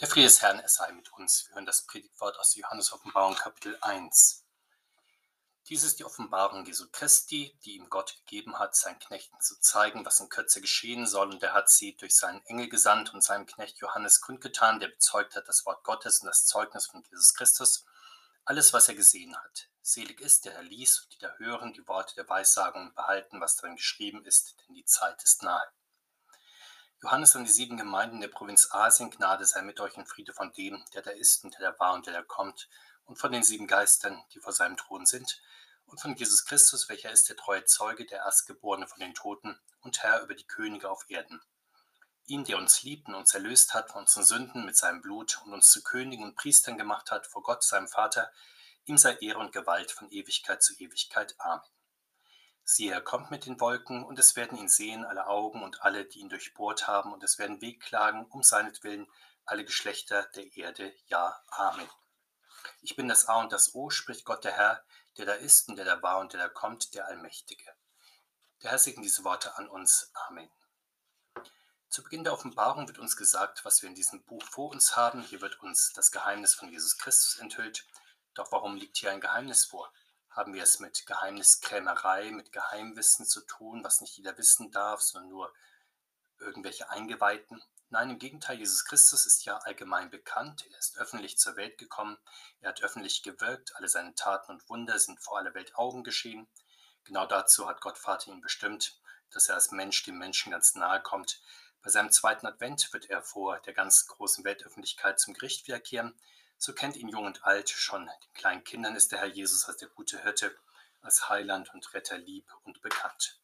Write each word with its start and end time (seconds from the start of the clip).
Der 0.00 0.06
Friede 0.06 0.28
des 0.28 0.42
Herrn, 0.42 0.60
es 0.60 0.76
sei 0.76 0.92
mit 0.92 1.12
uns. 1.14 1.48
Wir 1.48 1.56
hören 1.56 1.66
das 1.66 1.82
Predigtwort 1.82 2.38
aus 2.38 2.54
Johannes 2.54 2.92
Offenbarung 2.92 3.34
Kapitel 3.34 3.76
1. 3.80 4.44
Dies 5.68 5.82
ist 5.82 5.98
die 5.98 6.04
Offenbarung 6.04 6.64
Jesu 6.64 6.86
Christi, 6.92 7.58
die 7.64 7.74
ihm 7.74 7.90
Gott 7.90 8.16
gegeben 8.18 8.60
hat, 8.60 8.76
seinen 8.76 9.00
Knechten 9.00 9.40
zu 9.40 9.58
zeigen, 9.58 10.06
was 10.06 10.20
in 10.20 10.28
Kürze 10.28 10.60
geschehen 10.60 11.04
soll. 11.04 11.30
Und 11.30 11.42
er 11.42 11.52
hat 11.52 11.68
sie 11.68 11.96
durch 11.96 12.14
seinen 12.14 12.46
Engel 12.46 12.68
gesandt 12.68 13.12
und 13.12 13.24
seinem 13.24 13.46
Knecht 13.46 13.78
Johannes 13.78 14.20
kundgetan, 14.20 14.78
der 14.78 14.86
bezeugt 14.86 15.34
hat 15.34 15.48
das 15.48 15.66
Wort 15.66 15.82
Gottes 15.82 16.20
und 16.20 16.28
das 16.28 16.46
Zeugnis 16.46 16.86
von 16.86 17.02
Jesus 17.10 17.34
Christus, 17.34 17.84
alles, 18.44 18.72
was 18.72 18.88
er 18.88 18.94
gesehen 18.94 19.36
hat. 19.36 19.68
Selig 19.82 20.20
ist, 20.20 20.44
der 20.44 20.54
er 20.54 20.62
liest 20.62 21.02
und 21.02 21.14
die 21.14 21.18
da 21.18 21.34
hören, 21.38 21.72
die 21.72 21.88
Worte 21.88 22.14
der 22.14 22.28
Weissagung 22.28 22.82
und 22.82 22.94
behalten, 22.94 23.40
was 23.40 23.56
darin 23.56 23.74
geschrieben 23.74 24.24
ist, 24.24 24.54
denn 24.60 24.76
die 24.76 24.84
Zeit 24.84 25.20
ist 25.24 25.42
nahe. 25.42 25.66
Johannes 27.00 27.36
an 27.36 27.44
die 27.44 27.50
sieben 27.50 27.76
Gemeinden 27.76 28.20
der 28.20 28.26
Provinz 28.26 28.68
Asien, 28.72 29.10
Gnade 29.10 29.44
sei 29.44 29.62
mit 29.62 29.78
euch 29.78 29.96
und 29.96 30.08
Friede 30.08 30.32
von 30.32 30.52
dem, 30.52 30.84
der 30.94 31.02
da 31.02 31.12
ist 31.12 31.44
und 31.44 31.56
der 31.56 31.70
da 31.70 31.78
war 31.78 31.94
und 31.94 32.06
der 32.06 32.12
da 32.12 32.22
kommt, 32.22 32.68
und 33.04 33.18
von 33.18 33.30
den 33.30 33.44
sieben 33.44 33.68
Geistern, 33.68 34.20
die 34.34 34.40
vor 34.40 34.52
seinem 34.52 34.76
Thron 34.76 35.06
sind, 35.06 35.40
und 35.86 36.00
von 36.00 36.16
Jesus 36.16 36.44
Christus, 36.44 36.88
welcher 36.88 37.12
ist 37.12 37.28
der 37.28 37.36
treue 37.36 37.64
Zeuge, 37.64 38.04
der 38.04 38.18
Erstgeborene 38.18 38.88
von 38.88 38.98
den 38.98 39.14
Toten 39.14 39.58
und 39.80 40.02
Herr 40.02 40.22
über 40.22 40.34
die 40.34 40.46
Könige 40.46 40.90
auf 40.90 41.08
Erden. 41.08 41.40
Ihm, 42.26 42.44
der 42.44 42.58
uns 42.58 42.82
liebt 42.82 43.06
und 43.08 43.14
uns 43.14 43.32
erlöst 43.32 43.74
hat 43.74 43.92
von 43.92 44.02
unseren 44.02 44.24
Sünden 44.24 44.66
mit 44.66 44.76
seinem 44.76 45.00
Blut 45.00 45.40
und 45.44 45.54
uns 45.54 45.70
zu 45.70 45.82
Königen 45.82 46.24
und 46.24 46.36
Priestern 46.36 46.76
gemacht 46.76 47.12
hat 47.12 47.28
vor 47.28 47.44
Gott, 47.44 47.62
seinem 47.62 47.88
Vater, 47.88 48.30
ihm 48.86 48.98
sei 48.98 49.14
Ehre 49.20 49.38
und 49.38 49.52
Gewalt 49.52 49.92
von 49.92 50.10
Ewigkeit 50.10 50.62
zu 50.62 50.74
Ewigkeit. 50.74 51.36
Amen. 51.38 51.62
Siehe, 52.70 52.92
er 52.92 53.00
kommt 53.00 53.30
mit 53.30 53.46
den 53.46 53.58
Wolken, 53.60 54.04
und 54.04 54.18
es 54.18 54.36
werden 54.36 54.58
ihn 54.58 54.68
sehen, 54.68 55.06
alle 55.06 55.26
Augen 55.26 55.62
und 55.62 55.80
alle, 55.80 56.04
die 56.04 56.18
ihn 56.18 56.28
durchbohrt 56.28 56.86
haben, 56.86 57.14
und 57.14 57.24
es 57.24 57.38
werden 57.38 57.62
wehklagen 57.62 58.26
um 58.26 58.42
seinetwillen 58.42 59.10
alle 59.46 59.64
Geschlechter 59.64 60.24
der 60.34 60.54
Erde. 60.54 60.94
Ja, 61.06 61.42
Amen. 61.48 61.88
Ich 62.82 62.94
bin 62.94 63.08
das 63.08 63.24
A 63.24 63.40
und 63.40 63.52
das 63.52 63.74
O, 63.74 63.88
spricht 63.88 64.26
Gott 64.26 64.44
der 64.44 64.52
Herr, 64.52 64.84
der 65.16 65.24
da 65.24 65.32
ist 65.32 65.70
und 65.70 65.76
der 65.76 65.86
da 65.86 66.02
war 66.02 66.18
und 66.18 66.34
der 66.34 66.40
da 66.40 66.50
kommt, 66.50 66.92
der 66.92 67.06
Allmächtige. 67.06 67.64
Der 68.62 68.72
Herr 68.72 68.78
segne 68.78 69.02
diese 69.02 69.24
Worte 69.24 69.56
an 69.56 69.66
uns. 69.66 70.10
Amen. 70.28 70.50
Zu 71.88 72.02
Beginn 72.02 72.22
der 72.22 72.34
Offenbarung 72.34 72.86
wird 72.86 72.98
uns 72.98 73.16
gesagt, 73.16 73.64
was 73.64 73.80
wir 73.80 73.88
in 73.88 73.94
diesem 73.94 74.22
Buch 74.24 74.44
vor 74.44 74.72
uns 74.72 74.94
haben. 74.94 75.22
Hier 75.22 75.40
wird 75.40 75.58
uns 75.62 75.94
das 75.94 76.10
Geheimnis 76.10 76.54
von 76.54 76.68
Jesus 76.68 76.98
Christus 76.98 77.38
enthüllt. 77.38 77.86
Doch 78.34 78.52
warum 78.52 78.76
liegt 78.76 78.98
hier 78.98 79.10
ein 79.10 79.22
Geheimnis 79.22 79.64
vor? 79.64 79.90
Haben 80.38 80.54
wir 80.54 80.62
es 80.62 80.78
mit 80.78 81.04
Geheimniskrämerei, 81.04 82.30
mit 82.30 82.52
Geheimwissen 82.52 83.26
zu 83.26 83.40
tun, 83.40 83.82
was 83.82 84.00
nicht 84.00 84.16
jeder 84.16 84.38
wissen 84.38 84.70
darf, 84.70 85.00
sondern 85.00 85.30
nur 85.30 85.52
irgendwelche 86.38 86.88
Eingeweihten. 86.90 87.60
Nein, 87.90 88.10
im 88.10 88.18
Gegenteil, 88.20 88.58
Jesus 88.58 88.84
Christus 88.84 89.26
ist 89.26 89.44
ja 89.46 89.56
allgemein 89.58 90.10
bekannt, 90.10 90.64
er 90.70 90.78
ist 90.78 90.96
öffentlich 90.96 91.38
zur 91.38 91.56
Welt 91.56 91.76
gekommen, 91.76 92.16
er 92.60 92.68
hat 92.68 92.82
öffentlich 92.82 93.24
gewirkt, 93.24 93.74
alle 93.74 93.88
seine 93.88 94.14
Taten 94.14 94.52
und 94.52 94.68
Wunder 94.68 95.00
sind 95.00 95.20
vor 95.20 95.38
aller 95.38 95.54
Welt 95.54 95.74
Augen 95.74 96.04
geschehen. 96.04 96.46
Genau 97.02 97.26
dazu 97.26 97.68
hat 97.68 97.80
Gott 97.80 97.98
Vater 97.98 98.30
ihn 98.30 98.40
bestimmt, 98.40 99.00
dass 99.32 99.48
er 99.48 99.56
als 99.56 99.72
Mensch 99.72 100.04
dem 100.04 100.18
Menschen 100.18 100.52
ganz 100.52 100.76
nahe 100.76 101.02
kommt. 101.02 101.42
Bei 101.82 101.90
seinem 101.90 102.12
zweiten 102.12 102.46
Advent 102.46 102.92
wird 102.92 103.10
er 103.10 103.22
vor 103.22 103.58
der 103.60 103.72
ganzen 103.72 104.06
großen 104.06 104.44
Weltöffentlichkeit 104.44 105.18
zum 105.18 105.34
Gericht 105.34 105.66
wiederkehren. 105.66 106.16
So 106.58 106.72
kennt 106.72 106.96
ihn 106.96 107.08
jung 107.08 107.24
und 107.24 107.44
alt, 107.44 107.70
schon 107.70 108.06
den 108.06 108.32
kleinen 108.34 108.64
Kindern 108.64 108.96
ist 108.96 109.12
der 109.12 109.20
Herr 109.20 109.28
Jesus 109.28 109.64
als 109.68 109.78
der 109.78 109.88
gute 109.88 110.20
Hirte, 110.22 110.54
als 111.00 111.28
Heiland 111.28 111.72
und 111.72 111.94
Retter 111.94 112.18
lieb 112.18 112.52
und 112.64 112.82
bekannt. 112.82 113.38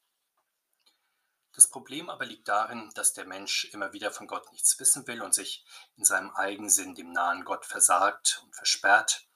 Das 1.53 1.69
Problem 1.69 2.11
aber 2.11 2.27
liegt 2.27 2.49
darin, 2.49 2.91
dass 2.95 3.13
der 3.13 3.27
Mensch 3.27 3.67
immer 3.67 3.93
wieder 3.93 4.11
von 4.11 4.27
Gott 4.27 4.51
nichts 4.51 4.81
wissen 4.81 5.07
will 5.07 5.23
und 5.23 5.33
sich 5.33 5.65
in 5.97 6.05
seinem 6.05 6.33
Eigensinn 6.33 6.97
dem 6.97 7.13
nahen 7.13 7.45
Gott 7.45 7.65
versagt 7.65 8.43
und 8.45 8.57
versperrt, 8.57 9.29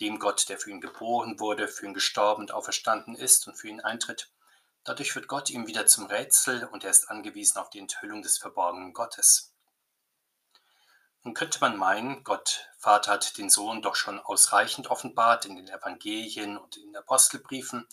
dem 0.00 0.18
Gott, 0.18 0.48
der 0.48 0.58
für 0.58 0.70
ihn 0.70 0.80
geboren 0.80 1.38
wurde, 1.38 1.68
für 1.68 1.84
ihn 1.84 1.94
gestorben 1.94 2.42
und 2.42 2.52
auferstanden 2.52 3.14
ist 3.14 3.46
und 3.46 3.56
für 3.56 3.68
ihn 3.68 3.82
eintritt. 3.82 4.30
Dadurch 4.84 5.14
wird 5.14 5.28
Gott 5.28 5.50
ihm 5.50 5.66
wieder 5.66 5.86
zum 5.86 6.06
Rätsel 6.06 6.64
und 6.64 6.84
er 6.84 6.90
ist 6.90 7.10
angewiesen 7.10 7.58
auf 7.58 7.68
die 7.68 7.80
Enthüllung 7.80 8.22
des 8.22 8.38
verborgenen 8.38 8.94
Gottes. 8.94 9.52
Nun 11.26 11.34
könnte 11.34 11.58
man 11.58 11.76
meinen, 11.76 12.22
Gott 12.22 12.70
Vater 12.78 13.10
hat 13.10 13.36
den 13.36 13.50
Sohn 13.50 13.82
doch 13.82 13.96
schon 13.96 14.20
ausreichend 14.20 14.86
offenbart 14.86 15.44
in 15.44 15.56
den 15.56 15.66
Evangelien 15.66 16.56
und 16.56 16.76
in 16.76 16.84
den 16.84 16.96
Apostelbriefen. 16.96 17.84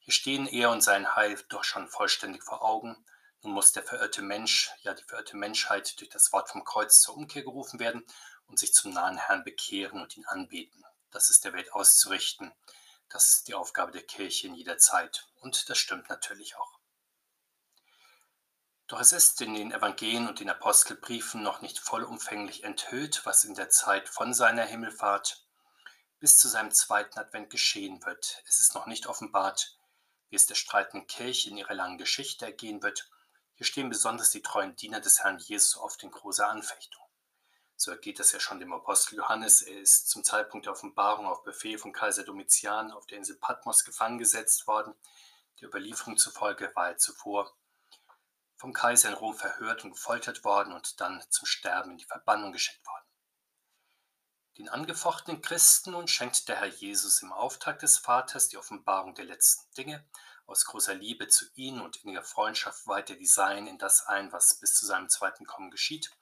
Hier 0.00 0.12
stehen 0.12 0.46
er 0.46 0.68
und 0.68 0.82
sein 0.82 1.16
Heil 1.16 1.42
doch 1.48 1.64
schon 1.64 1.88
vollständig 1.88 2.42
vor 2.42 2.62
Augen. 2.62 3.06
Nun 3.40 3.54
muss 3.54 3.72
der 3.72 3.82
verirrte 3.82 4.20
Mensch, 4.20 4.70
ja 4.82 4.92
die 4.92 5.02
verirrte 5.02 5.38
Menschheit 5.38 5.98
durch 5.98 6.10
das 6.10 6.30
Wort 6.34 6.50
vom 6.50 6.62
Kreuz 6.62 7.00
zur 7.00 7.16
Umkehr 7.16 7.42
gerufen 7.42 7.80
werden 7.80 8.04
und 8.48 8.58
sich 8.58 8.74
zum 8.74 8.92
nahen 8.92 9.16
Herrn 9.16 9.44
bekehren 9.44 10.02
und 10.02 10.14
ihn 10.18 10.26
anbeten. 10.26 10.84
Das 11.10 11.30
ist 11.30 11.46
der 11.46 11.54
Welt 11.54 11.72
auszurichten. 11.72 12.52
Das 13.08 13.30
ist 13.30 13.48
die 13.48 13.54
Aufgabe 13.54 13.92
der 13.92 14.02
Kirche 14.02 14.48
in 14.48 14.54
jeder 14.54 14.76
Zeit. 14.76 15.26
Und 15.40 15.70
das 15.70 15.78
stimmt 15.78 16.10
natürlich 16.10 16.54
auch. 16.56 16.81
Doch 18.92 19.00
es 19.00 19.12
ist 19.12 19.40
in 19.40 19.54
den 19.54 19.72
Evangelien 19.72 20.28
und 20.28 20.38
den 20.38 20.50
Apostelbriefen 20.50 21.42
noch 21.42 21.62
nicht 21.62 21.78
vollumfänglich 21.78 22.62
enthüllt, 22.62 23.24
was 23.24 23.42
in 23.42 23.54
der 23.54 23.70
Zeit 23.70 24.06
von 24.06 24.34
seiner 24.34 24.64
Himmelfahrt 24.64 25.46
bis 26.20 26.36
zu 26.36 26.46
seinem 26.46 26.70
zweiten 26.72 27.18
Advent 27.18 27.48
geschehen 27.48 28.04
wird. 28.04 28.42
Es 28.46 28.60
ist 28.60 28.74
noch 28.74 28.84
nicht 28.84 29.06
offenbart, 29.06 29.78
wie 30.28 30.36
es 30.36 30.44
der 30.44 30.56
streitenden 30.56 31.06
Kirche 31.06 31.48
in 31.48 31.56
ihrer 31.56 31.72
langen 31.72 31.96
Geschichte 31.96 32.44
ergehen 32.44 32.82
wird. 32.82 33.08
Hier 33.54 33.64
stehen 33.64 33.88
besonders 33.88 34.30
die 34.30 34.42
treuen 34.42 34.76
Diener 34.76 35.00
des 35.00 35.20
Herrn 35.20 35.38
Jesus 35.38 35.78
oft 35.78 36.02
in 36.02 36.10
großer 36.10 36.46
Anfechtung. 36.46 37.02
So 37.76 37.92
ergeht 37.92 38.20
es 38.20 38.32
ja 38.32 38.40
schon 38.40 38.60
dem 38.60 38.74
Apostel 38.74 39.16
Johannes. 39.16 39.62
Er 39.62 39.80
ist 39.80 40.10
zum 40.10 40.22
Zeitpunkt 40.22 40.66
der 40.66 40.74
Offenbarung 40.74 41.24
auf 41.24 41.44
Befehl 41.44 41.78
von 41.78 41.94
Kaiser 41.94 42.24
Domitian 42.24 42.92
auf 42.92 43.06
der 43.06 43.16
Insel 43.16 43.36
Patmos 43.36 43.86
gefangen 43.86 44.18
gesetzt 44.18 44.66
worden. 44.66 44.94
Der 45.62 45.68
Überlieferung 45.68 46.18
zufolge 46.18 46.70
war 46.74 46.88
er 46.88 46.98
zuvor 46.98 47.56
vom 48.62 48.72
Kaiser 48.72 49.08
in 49.08 49.16
Rom 49.16 49.34
verhört 49.34 49.82
und 49.82 49.90
gefoltert 49.90 50.44
worden 50.44 50.72
und 50.72 51.00
dann 51.00 51.20
zum 51.30 51.46
Sterben 51.46 51.90
in 51.90 51.98
die 51.98 52.04
Verbannung 52.04 52.52
geschickt 52.52 52.86
worden. 52.86 53.04
Den 54.56 54.68
angefochtenen 54.68 55.42
Christen 55.42 55.90
nun 55.90 56.06
schenkt 56.06 56.46
der 56.48 56.60
Herr 56.60 56.68
Jesus 56.68 57.22
im 57.22 57.32
Auftrag 57.32 57.80
des 57.80 57.98
Vaters 57.98 58.50
die 58.50 58.58
Offenbarung 58.58 59.16
der 59.16 59.24
letzten 59.24 59.74
Dinge. 59.74 60.08
Aus 60.46 60.64
großer 60.64 60.94
Liebe 60.94 61.26
zu 61.26 61.46
ihnen 61.56 61.80
und 61.80 61.96
inniger 62.04 62.22
Freundschaft 62.22 62.86
weiht 62.86 63.10
er 63.10 63.16
die 63.16 63.26
Seinen 63.26 63.66
in 63.66 63.78
das 63.78 64.06
ein, 64.06 64.30
was 64.30 64.60
bis 64.60 64.76
zu 64.76 64.86
seinem 64.86 65.08
zweiten 65.08 65.44
Kommen 65.44 65.72
geschieht. 65.72 66.12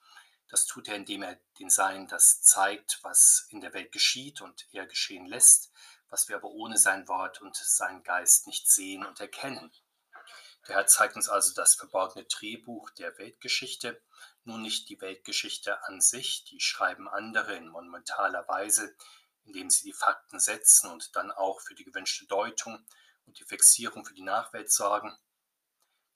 Das 0.49 0.65
tut 0.65 0.87
er, 0.87 0.95
indem 0.95 1.21
er 1.21 1.39
den 1.59 1.69
Seinen 1.69 2.07
das 2.07 2.41
zeigt, 2.41 3.01
was 3.03 3.45
in 3.49 3.61
der 3.61 3.75
Welt 3.75 3.91
geschieht 3.91 4.41
und 4.41 4.67
er 4.71 4.87
geschehen 4.87 5.27
lässt, 5.27 5.71
was 6.09 6.27
wir 6.27 6.37
aber 6.37 6.49
ohne 6.49 6.79
sein 6.79 7.07
Wort 7.07 7.39
und 7.39 7.55
seinen 7.55 8.01
Geist 8.01 8.47
nicht 8.47 8.67
sehen 8.67 9.05
und 9.05 9.19
erkennen. 9.19 9.71
Der 10.67 10.75
Herr 10.75 10.87
zeigt 10.87 11.15
uns 11.15 11.27
also 11.27 11.53
das 11.53 11.75
verborgene 11.75 12.25
Drehbuch 12.25 12.91
der 12.91 13.17
Weltgeschichte, 13.17 14.01
nun 14.43 14.61
nicht 14.61 14.89
die 14.89 15.01
Weltgeschichte 15.01 15.83
an 15.85 16.01
sich, 16.01 16.45
die 16.45 16.59
schreiben 16.59 17.07
andere 17.07 17.55
in 17.55 17.67
monumentaler 17.67 18.47
Weise, 18.47 18.95
indem 19.43 19.69
sie 19.69 19.85
die 19.85 19.93
Fakten 19.93 20.39
setzen 20.39 20.89
und 20.89 21.15
dann 21.15 21.31
auch 21.31 21.61
für 21.61 21.75
die 21.75 21.83
gewünschte 21.83 22.25
Deutung 22.27 22.85
und 23.25 23.39
die 23.39 23.45
Fixierung 23.45 24.05
für 24.05 24.13
die 24.13 24.23
Nachwelt 24.23 24.71
sorgen. 24.71 25.17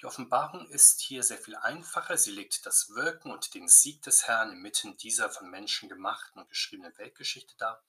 Die 0.02 0.06
Offenbarung 0.06 0.70
ist 0.70 1.02
hier 1.02 1.24
sehr 1.24 1.38
viel 1.38 1.56
einfacher. 1.56 2.18
Sie 2.18 2.32
legt 2.32 2.66
das 2.66 2.90
Wirken 2.90 3.32
und 3.32 3.54
den 3.54 3.68
Sieg 3.68 4.02
des 4.02 4.28
Herrn 4.28 4.52
inmitten 4.52 4.98
dieser 4.98 5.30
von 5.30 5.50
Menschen 5.50 5.90
gemachten 5.90 6.42
und 6.42 6.50
geschriebenen 6.50 6.98
Weltgeschichte 6.98 7.56
dar. 7.58 7.84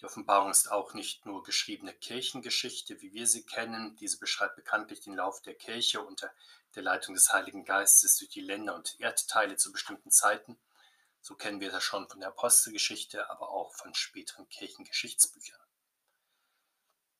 Die 0.00 0.04
Offenbarung 0.04 0.50
ist 0.50 0.70
auch 0.70 0.94
nicht 0.94 1.24
nur 1.24 1.42
geschriebene 1.42 1.94
Kirchengeschichte, 1.94 3.00
wie 3.00 3.12
wir 3.12 3.26
sie 3.26 3.44
kennen. 3.44 3.96
Diese 3.96 4.18
beschreibt 4.18 4.56
bekanntlich 4.56 5.00
den 5.00 5.14
Lauf 5.14 5.40
der 5.42 5.54
Kirche 5.54 6.02
unter 6.02 6.30
der 6.74 6.82
Leitung 6.82 7.14
des 7.14 7.32
Heiligen 7.32 7.64
Geistes 7.64 8.18
durch 8.18 8.30
die 8.30 8.40
Länder 8.40 8.74
und 8.74 8.98
Erdteile 8.98 9.56
zu 9.56 9.72
bestimmten 9.72 10.10
Zeiten. 10.10 10.58
So 11.20 11.36
kennen 11.36 11.60
wir 11.60 11.70
das 11.70 11.82
schon 11.82 12.08
von 12.08 12.20
der 12.20 12.30
Apostelgeschichte, 12.30 13.30
aber 13.30 13.50
auch 13.50 13.72
von 13.74 13.94
späteren 13.94 14.48
Kirchengeschichtsbüchern. 14.48 15.60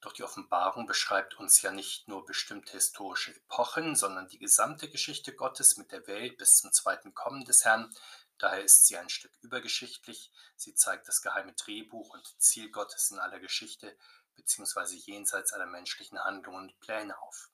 Doch 0.04 0.12
die 0.12 0.24
Offenbarung 0.24 0.84
beschreibt 0.84 1.38
uns 1.38 1.62
ja 1.62 1.70
nicht 1.70 2.08
nur 2.08 2.26
bestimmte 2.26 2.72
historische 2.72 3.34
Epochen, 3.34 3.96
sondern 3.96 4.28
die 4.28 4.38
gesamte 4.38 4.90
Geschichte 4.90 5.34
Gottes 5.34 5.78
mit 5.78 5.92
der 5.92 6.06
Welt 6.06 6.36
bis 6.36 6.58
zum 6.58 6.70
zweiten 6.72 7.14
Kommen 7.14 7.46
des 7.46 7.64
Herrn, 7.64 7.90
Daher 8.38 8.64
ist 8.64 8.86
sie 8.86 8.96
ein 8.96 9.08
Stück 9.08 9.32
übergeschichtlich. 9.42 10.32
Sie 10.56 10.74
zeigt 10.74 11.08
das 11.08 11.22
geheime 11.22 11.52
Drehbuch 11.52 12.14
und 12.14 12.34
Ziel 12.40 12.70
Gottes 12.70 13.10
in 13.10 13.18
aller 13.18 13.38
Geschichte 13.38 13.96
bzw. 14.34 14.96
jenseits 14.96 15.52
aller 15.52 15.66
menschlichen 15.66 16.22
Handlungen 16.22 16.70
und 16.70 16.80
Pläne 16.80 17.18
auf. 17.22 17.50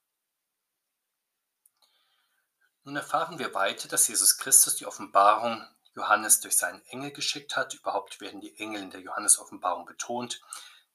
Nun 2.83 2.95
erfahren 2.95 3.37
wir 3.37 3.53
weiter, 3.53 3.87
dass 3.87 4.07
Jesus 4.07 4.37
Christus 4.37 4.75
die 4.75 4.87
Offenbarung 4.87 5.63
Johannes 5.93 6.39
durch 6.39 6.57
seinen 6.57 6.83
Engel 6.85 7.11
geschickt 7.11 7.55
hat. 7.55 7.73
Überhaupt 7.75 8.21
werden 8.21 8.41
die 8.41 8.57
Engel 8.57 8.81
in 8.81 8.89
der 8.89 9.01
Johannes-Offenbarung 9.01 9.85
betont. 9.85 10.41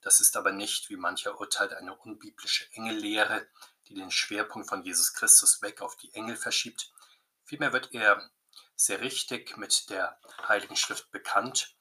Das 0.01 0.21
ist 0.21 0.37
aber 0.37 0.53
nicht, 0.53 0.91
wie 0.91 0.97
mancher 0.97 1.39
urteilt, 1.39 1.73
eine 1.75 1.95
unbiblische 1.95 2.67
Engellehre, 2.73 3.47
die 3.87 3.95
den 3.95 4.11
Schwerpunkt 4.11 4.69
von 4.69 4.83
Jesus 4.83 5.13
Christus 5.15 5.63
weg 5.63 5.81
auf 5.81 5.97
die 5.97 6.13
Engel 6.15 6.37
verschiebt. 6.37 6.93
Vielmehr 7.45 7.73
wird 7.73 7.95
er 7.95 8.31
sehr 8.77 9.01
richtig 9.01 9.57
mit 9.57 9.91
der 9.91 10.21
Heiligen 10.47 10.77
Schrift 10.77 11.11
bekannt. 11.11 11.75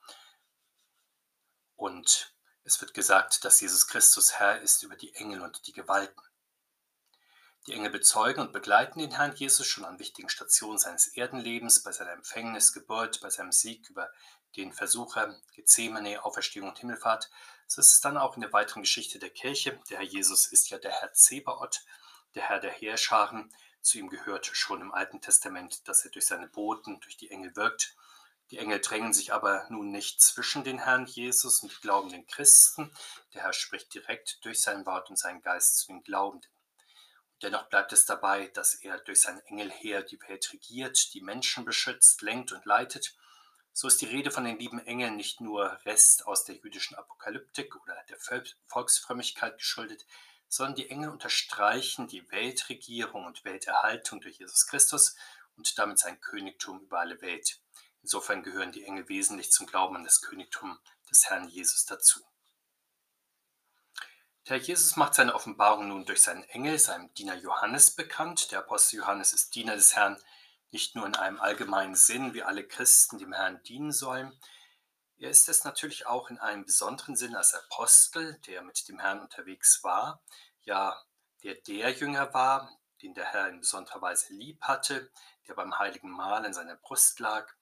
Und 1.76 2.34
es 2.64 2.82
wird 2.82 2.94
gesagt, 2.94 3.44
dass 3.46 3.60
Jesus 3.60 3.86
Christus 3.88 4.40
Herr 4.40 4.62
ist 4.62 4.82
über 4.82 4.96
die 4.96 5.14
Engel 5.16 5.42
und 5.42 5.68
die 5.68 5.74
Gewalten. 5.74 6.22
Die 7.68 7.74
Engel 7.74 7.90
bezeugen 7.90 8.42
und 8.42 8.54
begleiten 8.54 9.00
den 9.00 9.12
Herrn 9.12 9.36
Jesus 9.36 9.68
schon 9.68 9.86
an 9.86 10.00
wichtigen 10.00 10.30
Stationen 10.30 10.78
seines 10.78 11.08
Erdenlebens, 11.08 11.84
bei 11.84 11.92
seiner 11.92 12.12
Empfängnis, 12.12 12.74
Geburt, 12.74 13.22
bei 13.22 13.30
seinem 13.30 13.52
Sieg 13.52 13.90
über 13.90 14.12
den 14.56 14.72
Versucher, 14.72 15.36
Gethsemane, 15.54 16.24
Auferstehung 16.24 16.70
und 16.70 16.80
Himmelfahrt. 16.80 17.30
So 17.68 17.82
ist 17.82 17.92
es 17.92 18.02
dann 18.02 18.18
auch 18.18 18.36
in 18.36 18.42
der 18.42 18.54
weiteren 18.54 18.84
Geschichte 18.84 19.20
der 19.20 19.32
Kirche. 19.32 19.80
Der 19.90 19.98
Herr 19.98 20.06
Jesus 20.06 20.48
ist 20.48 20.70
ja 20.70 20.78
der 20.78 20.92
Herr 20.92 21.14
Zebaoth, 21.14 21.84
der 22.36 22.44
Herr 22.48 22.60
der 22.60 22.72
Heerscharen. 22.72 23.52
Zu 23.86 24.00
ihm 24.00 24.10
gehört 24.10 24.48
schon 24.48 24.82
im 24.82 24.92
Alten 24.92 25.22
Testament, 25.22 25.88
dass 25.88 26.04
er 26.04 26.10
durch 26.10 26.26
seine 26.26 26.48
Boten, 26.48 27.00
durch 27.02 27.18
die 27.18 27.30
Engel 27.30 27.56
wirkt. 27.56 27.96
Die 28.50 28.58
Engel 28.58 28.82
drängen 28.82 29.14
sich 29.14 29.32
aber 29.32 29.68
nun 29.70 29.92
nicht 29.92 30.24
zwischen 30.24 30.64
den 30.64 30.80
Herrn 30.80 31.06
Jesus 31.06 31.62
und 31.62 31.72
die 31.72 31.82
glaubenden 31.82 32.26
Christen. 32.26 32.92
Der 33.36 33.44
Herr 33.44 33.54
spricht 33.54 33.94
direkt 33.94 34.44
durch 34.44 34.64
sein 34.64 34.88
Wort 34.88 35.12
und 35.12 35.20
seinen 35.20 35.44
Geist 35.44 35.78
zu 35.78 35.88
den 35.90 36.02
Glaubenden. 36.02 36.50
Dennoch 37.44 37.70
bleibt 37.70 37.94
es 37.94 38.08
dabei, 38.08 38.48
dass 38.48 38.74
er 38.74 38.98
durch 38.98 39.22
sein 39.22 39.40
Engelheer 39.42 40.02
die 40.02 40.20
Welt 40.22 40.52
regiert, 40.52 41.14
die 41.14 41.22
Menschen 41.22 41.64
beschützt, 41.64 42.24
lenkt 42.24 42.54
und 42.54 42.66
leitet. 42.66 43.16
So 43.72 43.88
ist 43.88 44.02
die 44.02 44.08
Rede 44.08 44.32
von 44.32 44.46
den 44.46 44.58
lieben 44.58 44.80
Engeln 44.80 45.16
nicht 45.16 45.42
nur 45.42 45.80
Rest 45.86 46.26
aus 46.26 46.44
der 46.44 46.56
jüdischen 46.56 46.96
Apokalyptik 46.96 47.76
oder 47.76 47.96
der 48.10 48.18
Volksfrömmigkeit 48.66 49.60
geschuldet, 49.60 50.08
sondern 50.48 50.76
die 50.76 50.90
Engel 50.90 51.10
unterstreichen 51.10 52.08
die 52.08 52.30
Weltregierung 52.32 53.26
und 53.26 53.44
Welterhaltung 53.46 54.22
durch 54.22 54.40
Jesus 54.40 54.68
Christus 54.68 55.16
und 55.58 55.78
damit 55.78 56.00
sein 56.00 56.20
Königtum 56.20 56.82
über 56.82 57.00
alle 57.00 57.22
Welt. 57.22 57.60
Insofern 58.02 58.44
gehören 58.44 58.72
die 58.72 58.84
Engel 58.84 59.10
wesentlich 59.10 59.52
zum 59.52 59.66
Glauben 59.66 59.96
an 59.96 60.04
das 60.04 60.22
Königtum 60.22 60.78
des 61.10 61.30
Herrn 61.30 61.48
Jesus 61.50 61.86
dazu. 61.86 62.22
Der 64.48 64.58
Jesus 64.58 64.96
macht 64.96 65.16
seine 65.16 65.34
Offenbarung 65.34 65.88
nun 65.88 66.06
durch 66.06 66.22
seinen 66.22 66.44
Engel, 66.44 66.78
seinem 66.78 67.12
Diener 67.16 67.34
Johannes, 67.36 67.96
bekannt. 67.96 68.52
Der 68.52 68.60
Apostel 68.60 68.98
Johannes 68.98 69.34
ist 69.34 69.56
Diener 69.56 69.76
des 69.76 69.96
Herrn, 69.96 70.22
nicht 70.70 70.96
nur 70.96 71.08
in 71.08 71.16
einem 71.16 71.40
allgemeinen 71.40 71.96
Sinn, 71.96 72.36
wie 72.36 72.44
alle 72.44 72.64
Christen 72.64 73.18
dem 73.18 73.34
Herrn 73.34 73.64
dienen 73.64 73.92
sollen. 73.92 74.40
Er 75.18 75.30
ist 75.30 75.48
es 75.48 75.64
natürlich 75.64 76.08
auch 76.08 76.30
in 76.30 76.40
einem 76.40 76.66
besonderen 76.66 77.16
Sinn 77.16 77.36
als 77.36 77.54
Apostel, 77.54 78.38
der 78.48 78.62
mit 78.64 78.88
dem 78.90 79.00
Herrn 79.00 79.22
unterwegs 79.22 79.84
war, 79.84 80.22
ja, 80.64 81.02
der 81.44 81.56
der 81.56 81.92
Jünger 81.92 82.34
war, 82.34 82.70
den 83.02 83.14
der 83.14 83.26
Herr 83.26 83.48
in 83.48 83.60
besonderer 83.60 84.02
Weise 84.02 84.34
lieb 84.34 84.62
hatte, 84.62 85.12
der 85.48 85.54
beim 85.54 85.78
heiligen 85.78 86.10
Mahl 86.10 86.44
in 86.44 86.54
seiner 86.54 86.76
Brust 86.76 87.20
lag 87.20 87.54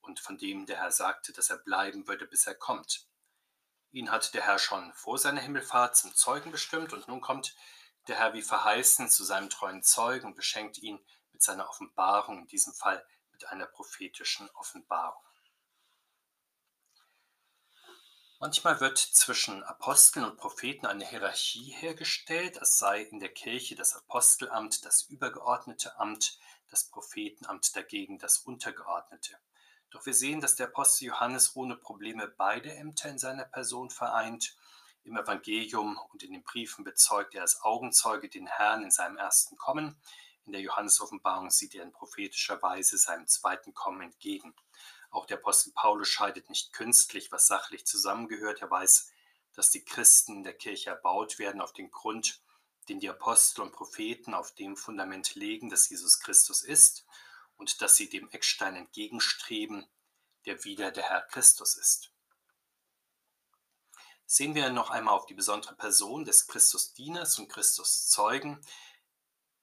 und 0.00 0.20
von 0.20 0.38
dem 0.38 0.66
der 0.66 0.78
Herr 0.78 0.90
sagte, 0.90 1.32
dass 1.32 1.50
er 1.50 1.58
bleiben 1.58 2.08
würde, 2.08 2.26
bis 2.26 2.46
er 2.46 2.54
kommt. 2.54 3.06
Ihn 3.92 4.10
hat 4.10 4.34
der 4.34 4.42
Herr 4.42 4.58
schon 4.58 4.92
vor 4.94 5.18
seiner 5.18 5.40
Himmelfahrt 5.40 5.96
zum 5.96 6.14
Zeugen 6.14 6.50
bestimmt 6.50 6.92
und 6.92 7.08
nun 7.08 7.20
kommt 7.20 7.54
der 8.08 8.16
Herr 8.16 8.34
wie 8.34 8.42
verheißen 8.42 9.08
zu 9.10 9.24
seinem 9.24 9.50
treuen 9.50 9.82
Zeugen 9.82 10.26
und 10.26 10.34
beschenkt 10.34 10.78
ihn 10.78 11.04
mit 11.32 11.42
seiner 11.42 11.68
Offenbarung, 11.68 12.40
in 12.40 12.46
diesem 12.46 12.74
Fall 12.74 13.04
mit 13.32 13.46
einer 13.48 13.66
prophetischen 13.66 14.48
Offenbarung. 14.50 15.25
Manchmal 18.38 18.80
wird 18.80 18.98
zwischen 18.98 19.64
Aposteln 19.64 20.26
und 20.26 20.36
Propheten 20.36 20.84
eine 20.84 21.08
Hierarchie 21.08 21.70
hergestellt, 21.70 22.58
als 22.58 22.78
sei 22.78 23.00
in 23.00 23.18
der 23.18 23.30
Kirche 23.30 23.76
das 23.76 23.96
Apostelamt 23.96 24.84
das 24.84 25.04
übergeordnete 25.04 25.98
Amt, 25.98 26.38
das 26.68 26.84
Prophetenamt 26.84 27.74
dagegen 27.74 28.18
das 28.18 28.36
untergeordnete. 28.36 29.38
Doch 29.88 30.04
wir 30.04 30.12
sehen, 30.12 30.42
dass 30.42 30.54
der 30.54 30.66
Apostel 30.66 31.06
Johannes 31.06 31.56
ohne 31.56 31.76
Probleme 31.76 32.28
beide 32.28 32.74
Ämter 32.74 33.08
in 33.08 33.18
seiner 33.18 33.46
Person 33.46 33.88
vereint. 33.88 34.54
Im 35.04 35.16
Evangelium 35.16 35.98
und 36.12 36.22
in 36.22 36.32
den 36.32 36.42
Briefen 36.42 36.84
bezeugt 36.84 37.34
er 37.34 37.40
als 37.40 37.62
Augenzeuge 37.62 38.28
den 38.28 38.46
Herrn 38.46 38.82
in 38.82 38.90
seinem 38.90 39.16
ersten 39.16 39.56
Kommen. 39.56 39.98
In 40.44 40.52
der 40.52 40.60
Johannes-Offenbarung 40.60 41.50
sieht 41.50 41.74
er 41.74 41.84
in 41.84 41.92
prophetischer 41.92 42.60
Weise 42.60 42.98
seinem 42.98 43.26
zweiten 43.26 43.72
Kommen 43.72 44.02
entgegen. 44.02 44.54
Auch 45.16 45.24
der 45.24 45.38
Apostel 45.38 45.72
Paulus 45.72 46.08
scheidet 46.08 46.50
nicht 46.50 46.74
künstlich, 46.74 47.32
was 47.32 47.46
sachlich 47.46 47.86
zusammengehört. 47.86 48.60
Er 48.60 48.70
weiß, 48.70 49.10
dass 49.54 49.70
die 49.70 49.82
Christen 49.82 50.36
in 50.36 50.42
der 50.42 50.52
Kirche 50.52 50.90
erbaut 50.90 51.38
werden 51.38 51.62
auf 51.62 51.72
den 51.72 51.90
Grund, 51.90 52.42
den 52.90 53.00
die 53.00 53.08
Apostel 53.08 53.62
und 53.62 53.72
Propheten 53.72 54.34
auf 54.34 54.54
dem 54.54 54.76
Fundament 54.76 55.34
legen, 55.34 55.70
das 55.70 55.88
Jesus 55.88 56.20
Christus 56.20 56.62
ist 56.62 57.06
und 57.56 57.80
dass 57.80 57.96
sie 57.96 58.10
dem 58.10 58.28
Eckstein 58.28 58.76
entgegenstreben, 58.76 59.88
der 60.44 60.62
wieder 60.64 60.90
der 60.90 61.08
Herr 61.08 61.22
Christus 61.22 61.76
ist. 61.76 62.12
Sehen 64.26 64.54
wir 64.54 64.68
noch 64.68 64.90
einmal 64.90 65.14
auf 65.14 65.24
die 65.24 65.32
besondere 65.32 65.76
Person 65.76 66.26
des 66.26 66.46
Christusdieners 66.46 67.38
und 67.38 67.48
Christuszeugen. 67.48 68.60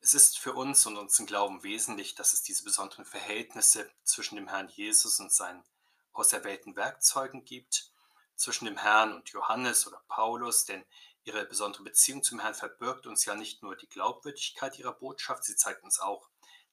Es 0.05 0.13
ist 0.13 0.37
für 0.37 0.51
uns 0.51 0.85
und 0.85 0.97
unseren 0.97 1.27
Glauben 1.27 1.63
wesentlich, 1.63 2.13
dass 2.13 2.33
es 2.33 2.43
diese 2.43 2.65
besonderen 2.65 3.05
Verhältnisse 3.05 3.89
zwischen 4.03 4.35
dem 4.35 4.49
Herrn 4.49 4.67
Jesus 4.67 5.21
und 5.21 5.31
seinen 5.31 5.63
auserwählten 6.11 6.75
Werkzeugen 6.75 7.45
gibt, 7.45 7.89
zwischen 8.35 8.65
dem 8.65 8.75
Herrn 8.75 9.13
und 9.13 9.29
Johannes 9.29 9.87
oder 9.87 10.03
Paulus, 10.09 10.65
denn 10.65 10.83
ihre 11.23 11.45
besondere 11.45 11.83
Beziehung 11.83 12.21
zum 12.21 12.41
Herrn 12.41 12.53
verbirgt 12.53 13.07
uns 13.07 13.23
ja 13.23 13.33
nicht 13.33 13.63
nur 13.63 13.77
die 13.77 13.87
Glaubwürdigkeit 13.87 14.77
ihrer 14.77 14.91
Botschaft, 14.91 15.45
sie 15.45 15.55
zeigt 15.55 15.85
uns 15.85 16.01
auch, 16.01 16.27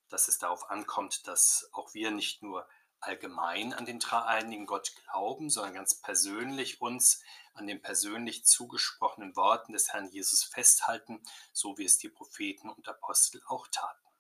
dass 0.08 0.26
es 0.26 0.38
darauf 0.38 0.68
ankommt, 0.68 1.28
dass 1.28 1.68
auch 1.70 1.94
wir 1.94 2.10
nicht 2.10 2.42
nur 2.42 2.68
allgemein 3.00 3.72
an 3.72 3.86
den 3.86 3.98
dreieinigen 3.98 4.66
Gott 4.66 4.94
glauben, 5.04 5.50
sondern 5.50 5.74
ganz 5.74 5.94
persönlich 5.94 6.80
uns 6.80 7.22
an 7.54 7.66
den 7.66 7.82
persönlich 7.82 8.44
zugesprochenen 8.44 9.36
Worten 9.36 9.72
des 9.72 9.92
Herrn 9.92 10.10
Jesus 10.10 10.44
festhalten, 10.44 11.22
so 11.52 11.78
wie 11.78 11.84
es 11.84 11.98
die 11.98 12.08
Propheten 12.08 12.70
und 12.70 12.88
Apostel 12.88 13.42
auch 13.46 13.66
taten. 13.68 14.10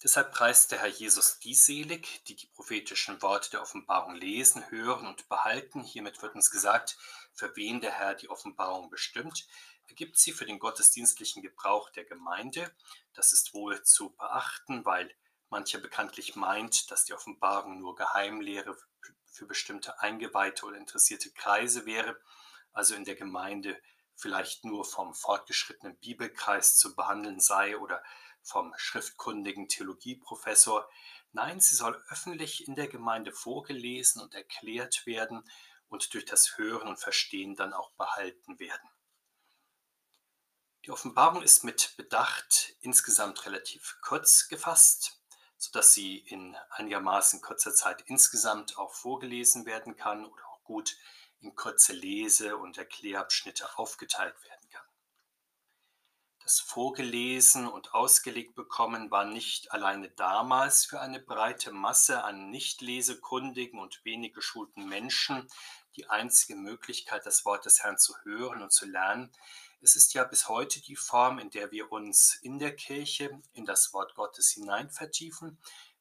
Deshalb 0.00 0.32
preist 0.32 0.70
der 0.70 0.78
Herr 0.78 0.88
Jesus 0.88 1.40
die 1.40 1.56
selig, 1.56 2.22
die 2.26 2.36
die 2.36 2.46
prophetischen 2.46 3.20
Worte 3.20 3.50
der 3.50 3.62
Offenbarung 3.62 4.14
lesen, 4.14 4.70
hören 4.70 5.08
und 5.08 5.28
behalten. 5.28 5.82
Hiermit 5.82 6.22
wird 6.22 6.36
uns 6.36 6.52
gesagt, 6.52 6.96
für 7.32 7.56
wen 7.56 7.80
der 7.80 7.92
Herr 7.92 8.14
die 8.14 8.30
Offenbarung 8.30 8.90
bestimmt. 8.90 9.48
Er 9.88 9.96
gibt 9.96 10.16
sie 10.16 10.30
für 10.30 10.46
den 10.46 10.60
gottesdienstlichen 10.60 11.42
Gebrauch 11.42 11.90
der 11.90 12.04
Gemeinde. 12.04 12.72
Das 13.12 13.32
ist 13.32 13.54
wohl 13.54 13.82
zu 13.82 14.10
beachten, 14.10 14.84
weil 14.84 15.12
mancher 15.50 15.78
bekanntlich 15.78 16.36
meint, 16.36 16.90
dass 16.90 17.04
die 17.04 17.14
Offenbarung 17.14 17.80
nur 17.80 17.94
Geheimlehre 17.94 18.76
für 19.26 19.46
bestimmte 19.46 20.00
eingeweihte 20.00 20.66
oder 20.66 20.76
interessierte 20.76 21.30
Kreise 21.30 21.86
wäre, 21.86 22.20
also 22.72 22.94
in 22.94 23.04
der 23.04 23.14
Gemeinde 23.14 23.80
vielleicht 24.14 24.64
nur 24.64 24.84
vom 24.84 25.14
fortgeschrittenen 25.14 25.96
Bibelkreis 25.98 26.76
zu 26.76 26.96
behandeln 26.96 27.40
sei 27.40 27.78
oder 27.78 28.02
vom 28.42 28.74
schriftkundigen 28.76 29.68
Theologieprofessor. 29.68 30.88
Nein, 31.32 31.60
sie 31.60 31.76
soll 31.76 32.02
öffentlich 32.08 32.66
in 32.66 32.74
der 32.74 32.88
Gemeinde 32.88 33.32
vorgelesen 33.32 34.20
und 34.20 34.34
erklärt 34.34 35.06
werden 35.06 35.48
und 35.88 36.12
durch 36.14 36.24
das 36.24 36.58
Hören 36.58 36.88
und 36.88 37.00
Verstehen 37.00 37.54
dann 37.54 37.72
auch 37.72 37.92
behalten 37.92 38.58
werden. 38.58 38.88
Die 40.84 40.90
Offenbarung 40.90 41.42
ist 41.42 41.64
mit 41.64 41.94
Bedacht 41.96 42.74
insgesamt 42.80 43.44
relativ 43.44 43.98
kurz 44.00 44.48
gefasst, 44.48 45.17
sodass 45.58 45.92
sie 45.92 46.18
in 46.18 46.56
einigermaßen 46.70 47.42
kurzer 47.42 47.74
Zeit 47.74 48.02
insgesamt 48.06 48.78
auch 48.78 48.94
vorgelesen 48.94 49.66
werden 49.66 49.96
kann 49.96 50.24
oder 50.24 50.48
auch 50.48 50.62
gut 50.64 50.96
in 51.40 51.54
kurze 51.54 51.92
Lese- 51.92 52.56
und 52.56 52.78
Erklärabschnitte 52.78 53.78
aufgeteilt 53.78 54.34
werden 54.42 54.70
kann. 54.70 54.86
Das 56.42 56.60
Vorgelesen 56.60 57.68
und 57.68 57.92
ausgelegt 57.92 58.54
bekommen 58.54 59.10
war 59.10 59.24
nicht 59.24 59.72
alleine 59.72 60.08
damals 60.08 60.86
für 60.86 61.00
eine 61.00 61.20
breite 61.20 61.72
Masse 61.72 62.24
an 62.24 62.50
nicht 62.50 62.80
lesekundigen 62.80 63.78
und 63.78 64.02
wenig 64.04 64.32
geschulten 64.32 64.88
Menschen 64.88 65.46
die 65.96 66.08
einzige 66.08 66.54
Möglichkeit, 66.54 67.26
das 67.26 67.44
Wort 67.44 67.66
des 67.66 67.82
Herrn 67.82 67.98
zu 67.98 68.16
hören 68.22 68.62
und 68.62 68.72
zu 68.72 68.86
lernen. 68.86 69.30
Es 69.80 69.94
ist 69.94 70.12
ja 70.14 70.24
bis 70.24 70.48
heute 70.48 70.80
die 70.80 70.96
Form, 70.96 71.38
in 71.38 71.50
der 71.50 71.70
wir 71.70 71.92
uns 71.92 72.34
in 72.42 72.58
der 72.58 72.74
Kirche 72.74 73.40
in 73.52 73.64
das 73.64 73.92
Wort 73.92 74.16
Gottes 74.16 74.50
hinein 74.50 74.90
vertiefen. 74.90 75.56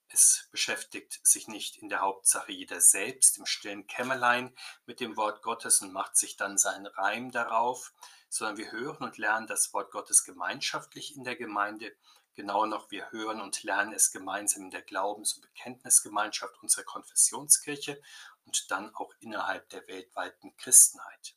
Es 0.08 0.48
beschäftigt 0.50 1.20
sich 1.24 1.48
nicht 1.48 1.78
in 1.78 1.88
der 1.88 2.02
Hauptsache 2.02 2.52
jeder 2.52 2.82
selbst 2.82 3.38
im 3.38 3.46
stillen 3.46 3.86
Kämmerlein 3.86 4.56
mit 4.88 5.00
dem 5.00 5.16
Wort 5.16 5.44
Gottes 5.44 5.82
und 5.82 5.94
macht 5.94 6.18
sich 6.18 6.38
dann 6.38 6.58
seinen 6.58 6.88
Reim 6.88 7.30
darauf, 7.30 7.94
sondern 8.30 8.58
wir 8.58 8.72
hören 8.72 9.04
und 9.04 9.20
lernen 9.20 9.46
das 9.46 9.72
Wort 9.74 9.92
Gottes 9.92 10.24
gemeinschaftlich 10.24 11.16
in 11.16 11.24
der 11.24 11.36
Gemeinde. 11.36 11.96
Genauer 12.34 12.66
noch, 12.66 12.90
wir 12.90 13.12
hören 13.12 13.42
und 13.42 13.62
lernen 13.62 13.94
es 13.94 14.12
gemeinsam 14.12 14.64
in 14.64 14.72
der 14.72 14.82
Glaubens- 14.82 15.34
und 15.34 15.44
Bekenntnisgemeinschaft 15.44 16.64
unserer 16.64 16.84
Konfessionskirche 16.84 18.02
und 18.44 18.72
dann 18.72 18.94
auch 18.96 19.14
innerhalb 19.20 19.70
der 19.70 19.88
weltweiten 19.88 20.58
Christenheit. 20.58 21.37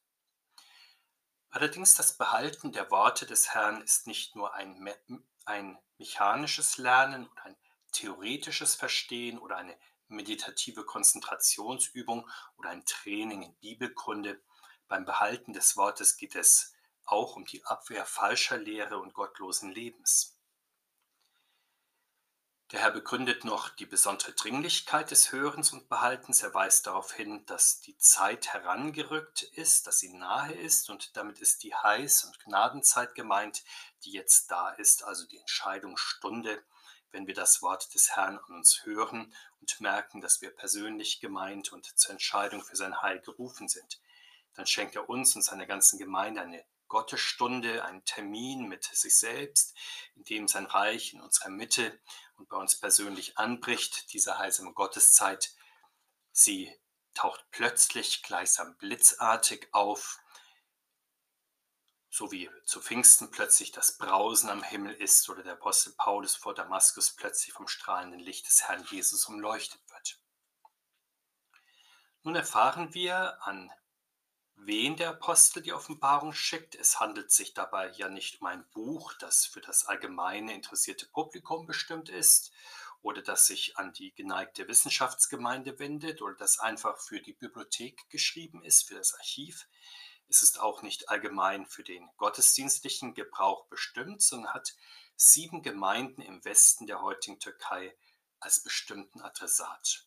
Allerdings 1.50 1.94
das 1.94 2.16
Behalten 2.16 2.70
der 2.70 2.90
Worte 2.90 3.26
des 3.26 3.54
Herrn 3.54 3.82
ist 3.82 4.06
nicht 4.06 4.36
nur 4.36 4.54
ein, 4.54 4.88
ein 5.44 5.78
mechanisches 5.98 6.78
Lernen 6.78 7.26
und 7.26 7.38
ein 7.44 7.56
theoretisches 7.92 8.76
Verstehen 8.76 9.38
oder 9.38 9.56
eine 9.56 9.76
meditative 10.06 10.84
Konzentrationsübung 10.84 12.28
oder 12.56 12.70
ein 12.70 12.84
Training 12.84 13.42
in 13.42 13.56
Bibelkunde. 13.56 14.40
Beim 14.86 15.04
Behalten 15.04 15.52
des 15.52 15.76
Wortes 15.76 16.16
geht 16.16 16.36
es 16.36 16.72
auch 17.04 17.34
um 17.34 17.44
die 17.44 17.64
Abwehr 17.64 18.04
falscher 18.04 18.56
Lehre 18.56 18.98
und 18.98 19.12
gottlosen 19.12 19.72
Lebens. 19.72 20.39
Der 22.72 22.82
Herr 22.82 22.92
begründet 22.92 23.44
noch 23.44 23.68
die 23.68 23.84
besondere 23.84 24.30
Dringlichkeit 24.30 25.10
des 25.10 25.32
Hörens 25.32 25.72
und 25.72 25.88
Behaltens. 25.88 26.44
Er 26.44 26.54
weist 26.54 26.86
darauf 26.86 27.12
hin, 27.12 27.44
dass 27.46 27.80
die 27.80 27.98
Zeit 27.98 28.52
herangerückt 28.52 29.42
ist, 29.42 29.88
dass 29.88 29.98
sie 29.98 30.12
nahe 30.12 30.52
ist 30.52 30.88
und 30.88 31.16
damit 31.16 31.40
ist 31.40 31.64
die 31.64 31.74
Heiß- 31.74 32.26
und 32.26 32.38
Gnadenzeit 32.38 33.16
gemeint, 33.16 33.64
die 34.04 34.12
jetzt 34.12 34.52
da 34.52 34.70
ist, 34.70 35.02
also 35.02 35.26
die 35.26 35.38
Entscheidungsstunde, 35.38 36.62
wenn 37.10 37.26
wir 37.26 37.34
das 37.34 37.60
Wort 37.60 37.92
des 37.92 38.14
Herrn 38.14 38.38
an 38.38 38.54
uns 38.54 38.84
hören 38.84 39.34
und 39.60 39.80
merken, 39.80 40.20
dass 40.20 40.40
wir 40.40 40.54
persönlich 40.54 41.18
gemeint 41.18 41.72
und 41.72 41.86
zur 41.98 42.12
Entscheidung 42.12 42.62
für 42.62 42.76
sein 42.76 43.02
Heil 43.02 43.18
gerufen 43.18 43.66
sind. 43.66 44.00
Dann 44.54 44.68
schenkt 44.68 44.94
er 44.94 45.08
uns 45.08 45.34
und 45.34 45.42
seiner 45.42 45.66
ganzen 45.66 45.98
Gemeinde 45.98 46.40
eine 46.40 46.64
Gottesstunde, 46.90 47.84
einen 47.86 48.04
Termin 48.04 48.68
mit 48.68 48.84
sich 48.84 49.16
selbst, 49.16 49.74
in 50.16 50.24
dem 50.24 50.48
sein 50.48 50.66
Reich 50.66 51.14
in 51.14 51.22
unserer 51.22 51.48
Mitte 51.48 51.98
und 52.36 52.50
bei 52.50 52.58
uns 52.58 52.78
persönlich 52.78 53.38
anbricht, 53.38 54.12
diese 54.12 54.38
heilsame 54.38 54.74
Gotteszeit. 54.74 55.54
Sie 56.32 56.70
taucht 57.14 57.42
plötzlich 57.50 58.22
gleichsam 58.22 58.76
blitzartig 58.76 59.68
auf, 59.72 60.18
so 62.10 62.32
wie 62.32 62.50
zu 62.64 62.82
Pfingsten 62.82 63.30
plötzlich 63.30 63.70
das 63.70 63.96
Brausen 63.96 64.50
am 64.50 64.64
Himmel 64.64 64.92
ist 64.92 65.28
oder 65.30 65.44
der 65.44 65.52
Apostel 65.52 65.94
Paulus 65.96 66.34
vor 66.34 66.54
Damaskus 66.54 67.14
plötzlich 67.14 67.52
vom 67.52 67.68
strahlenden 67.68 68.20
Licht 68.20 68.48
des 68.48 68.68
Herrn 68.68 68.84
Jesus 68.90 69.26
umleuchtet 69.26 69.80
wird. 69.90 70.20
Nun 72.22 72.34
erfahren 72.34 72.92
wir 72.94 73.42
an 73.46 73.72
wen 74.62 74.96
der 74.96 75.10
Apostel 75.10 75.62
die 75.62 75.72
Offenbarung 75.72 76.32
schickt. 76.32 76.74
Es 76.74 77.00
handelt 77.00 77.32
sich 77.32 77.54
dabei 77.54 77.90
ja 77.92 78.08
nicht 78.08 78.40
um 78.40 78.46
ein 78.46 78.68
Buch, 78.72 79.14
das 79.14 79.46
für 79.46 79.60
das 79.60 79.86
allgemeine 79.86 80.52
interessierte 80.52 81.06
Publikum 81.06 81.66
bestimmt 81.66 82.10
ist 82.10 82.52
oder 83.02 83.22
das 83.22 83.46
sich 83.46 83.78
an 83.78 83.92
die 83.94 84.12
geneigte 84.14 84.68
Wissenschaftsgemeinde 84.68 85.78
wendet 85.78 86.20
oder 86.20 86.34
das 86.34 86.58
einfach 86.58 86.98
für 86.98 87.20
die 87.20 87.32
Bibliothek 87.32 88.08
geschrieben 88.10 88.62
ist, 88.62 88.86
für 88.86 88.96
das 88.96 89.14
Archiv. 89.14 89.66
Es 90.28 90.42
ist 90.42 90.60
auch 90.60 90.82
nicht 90.82 91.08
allgemein 91.08 91.66
für 91.66 91.82
den 91.82 92.08
gottesdienstlichen 92.18 93.14
Gebrauch 93.14 93.66
bestimmt, 93.68 94.20
sondern 94.22 94.52
hat 94.52 94.76
sieben 95.16 95.62
Gemeinden 95.62 96.20
im 96.20 96.44
Westen 96.44 96.86
der 96.86 97.00
heutigen 97.00 97.40
Türkei 97.40 97.96
als 98.38 98.62
bestimmten 98.62 99.22
Adressat. 99.22 100.06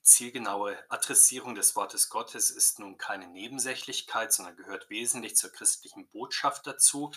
Die 0.00 0.04
zielgenaue 0.04 0.82
Adressierung 0.88 1.54
des 1.54 1.76
Wortes 1.76 2.08
Gottes 2.08 2.50
ist 2.50 2.78
nun 2.78 2.96
keine 2.96 3.28
Nebensächlichkeit, 3.28 4.32
sondern 4.32 4.56
gehört 4.56 4.88
wesentlich 4.88 5.36
zur 5.36 5.52
christlichen 5.52 6.08
Botschaft 6.08 6.66
dazu, 6.66 7.12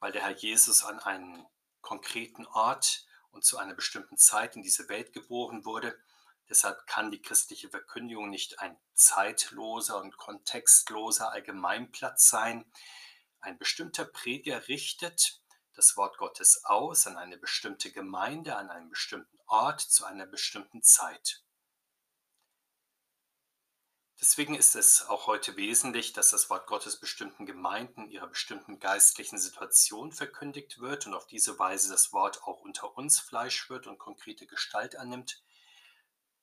weil 0.00 0.10
der 0.10 0.22
Herr 0.22 0.34
Jesus 0.34 0.84
an 0.84 0.98
einen 1.00 1.46
konkreten 1.82 2.46
Ort 2.46 3.04
und 3.30 3.44
zu 3.44 3.58
einer 3.58 3.74
bestimmten 3.74 4.16
Zeit 4.16 4.56
in 4.56 4.62
diese 4.62 4.88
Welt 4.88 5.12
geboren 5.12 5.66
wurde. 5.66 5.98
Deshalb 6.48 6.86
kann 6.86 7.10
die 7.10 7.20
christliche 7.20 7.68
Verkündigung 7.68 8.30
nicht 8.30 8.58
ein 8.58 8.74
zeitloser 8.94 10.00
und 10.00 10.16
kontextloser 10.16 11.30
Allgemeinplatz 11.30 12.30
sein. 12.30 12.64
Ein 13.40 13.58
bestimmter 13.58 14.06
Prediger 14.06 14.66
richtet 14.68 15.42
das 15.74 15.98
Wort 15.98 16.16
Gottes 16.16 16.64
aus 16.64 17.06
an 17.06 17.18
eine 17.18 17.36
bestimmte 17.36 17.92
Gemeinde, 17.92 18.56
an 18.56 18.70
einem 18.70 18.88
bestimmten 18.88 19.38
Ort, 19.46 19.82
zu 19.82 20.06
einer 20.06 20.24
bestimmten 20.24 20.82
Zeit. 20.82 21.43
Deswegen 24.20 24.54
ist 24.54 24.76
es 24.76 25.06
auch 25.08 25.26
heute 25.26 25.56
wesentlich, 25.56 26.12
dass 26.12 26.30
das 26.30 26.48
Wort 26.48 26.66
Gottes 26.66 26.98
bestimmten 26.98 27.46
Gemeinden 27.46 28.08
ihrer 28.08 28.28
bestimmten 28.28 28.78
geistlichen 28.78 29.38
Situation 29.38 30.12
verkündigt 30.12 30.78
wird 30.78 31.06
und 31.06 31.14
auf 31.14 31.26
diese 31.26 31.58
Weise 31.58 31.90
das 31.90 32.12
Wort 32.12 32.42
auch 32.44 32.60
unter 32.60 32.96
uns 32.96 33.18
Fleisch 33.18 33.68
wird 33.70 33.86
und 33.86 33.98
konkrete 33.98 34.46
Gestalt 34.46 34.96
annimmt. 34.96 35.42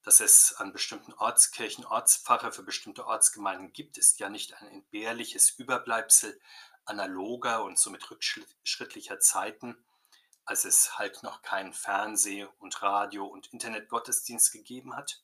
Dass 0.03 0.19
es 0.19 0.53
an 0.55 0.73
bestimmten 0.73 1.13
Ortskirchen 1.13 1.85
Ortspfarrer 1.85 2.51
für 2.51 2.63
bestimmte 2.63 3.05
Ortsgemeinden 3.05 3.71
gibt, 3.71 3.97
ist 3.97 4.19
ja 4.19 4.29
nicht 4.29 4.53
ein 4.55 4.67
entbehrliches 4.67 5.51
Überbleibsel 5.51 6.39
analoger 6.85 7.63
und 7.63 7.77
somit 7.77 8.09
rückschrittlicher 8.09 9.19
Zeiten, 9.19 9.77
als 10.43 10.65
es 10.65 10.97
halt 10.97 11.23
noch 11.23 11.41
keinen 11.41 11.73
Fernseh- 11.73 12.47
und 12.59 12.81
Radio- 12.81 13.27
und 13.27 13.47
Internetgottesdienst 13.53 14.51
gegeben 14.51 14.95
hat. 14.95 15.21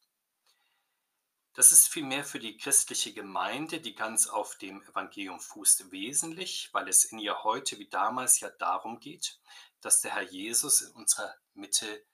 Das 1.58 1.72
ist 1.72 1.88
vielmehr 1.88 2.24
für 2.24 2.38
die 2.38 2.56
christliche 2.56 3.16
Gemeinde, 3.16 3.82
die 3.82 3.96
ganz 3.96 4.28
auf 4.28 4.60
dem 4.60 4.84
Evangelium 4.84 5.40
fußt, 5.40 5.92
wesentlich, 5.92 6.70
weil 6.72 6.88
es 6.88 7.06
in 7.06 7.18
ihr 7.18 7.44
heute 7.44 7.80
wie 7.80 7.90
damals 7.90 8.40
ja 8.40 8.52
darum 8.52 9.00
geht, 9.00 9.40
dass 9.82 10.02
der 10.02 10.14
Herr 10.14 10.22
Jesus 10.22 10.82
in 10.82 10.92
unserer 10.92 11.36
Mitte 11.56 12.06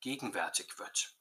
gegenwärtig 0.00 0.80
wird. 0.80 1.16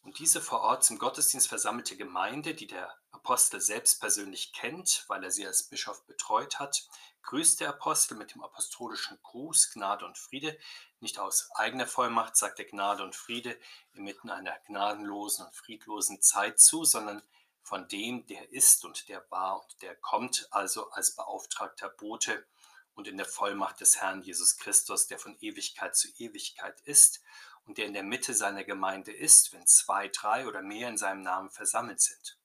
Und 0.00 0.18
diese 0.18 0.40
vor 0.40 0.62
Ort 0.62 0.82
zum 0.82 0.98
Gottesdienst 0.98 1.46
versammelte 1.46 1.96
Gemeinde, 1.96 2.56
die 2.56 2.66
der 2.66 2.92
Apostel 3.14 3.60
selbst 3.60 4.00
persönlich 4.00 4.52
kennt, 4.52 5.04
weil 5.08 5.22
er 5.24 5.30
sie 5.30 5.46
als 5.46 5.62
Bischof 5.62 6.04
betreut 6.04 6.58
hat, 6.58 6.88
grüßt 7.22 7.60
der 7.60 7.70
Apostel 7.70 8.16
mit 8.16 8.34
dem 8.34 8.42
apostolischen 8.42 9.18
Gruß 9.22 9.70
Gnade 9.72 10.04
und 10.04 10.18
Friede, 10.18 10.58
nicht 11.00 11.18
aus 11.18 11.48
eigener 11.54 11.86
Vollmacht 11.86 12.36
sagt 12.36 12.58
er 12.58 12.64
Gnade 12.64 13.02
und 13.02 13.14
Friede 13.14 13.58
inmitten 13.92 14.30
einer 14.30 14.58
gnadenlosen 14.66 15.46
und 15.46 15.54
friedlosen 15.54 16.20
Zeit 16.20 16.60
zu, 16.60 16.84
sondern 16.84 17.22
von 17.62 17.88
dem, 17.88 18.26
der 18.26 18.52
ist 18.52 18.84
und 18.84 19.08
der 19.08 19.24
war 19.30 19.62
und 19.62 19.80
der 19.80 19.96
kommt, 19.96 20.48
also 20.50 20.90
als 20.90 21.14
beauftragter 21.14 21.88
Bote 21.88 22.46
und 22.94 23.08
in 23.08 23.16
der 23.16 23.26
Vollmacht 23.26 23.80
des 23.80 24.00
Herrn 24.00 24.22
Jesus 24.22 24.56
Christus, 24.58 25.06
der 25.06 25.18
von 25.18 25.36
Ewigkeit 25.40 25.96
zu 25.96 26.08
Ewigkeit 26.18 26.80
ist 26.82 27.22
und 27.64 27.78
der 27.78 27.86
in 27.86 27.94
der 27.94 28.02
Mitte 28.02 28.34
seiner 28.34 28.64
Gemeinde 28.64 29.12
ist, 29.12 29.52
wenn 29.52 29.66
zwei, 29.66 30.08
drei 30.08 30.46
oder 30.46 30.62
mehr 30.62 30.88
in 30.88 30.98
seinem 30.98 31.22
Namen 31.22 31.50
versammelt 31.50 32.00
sind. 32.00 32.38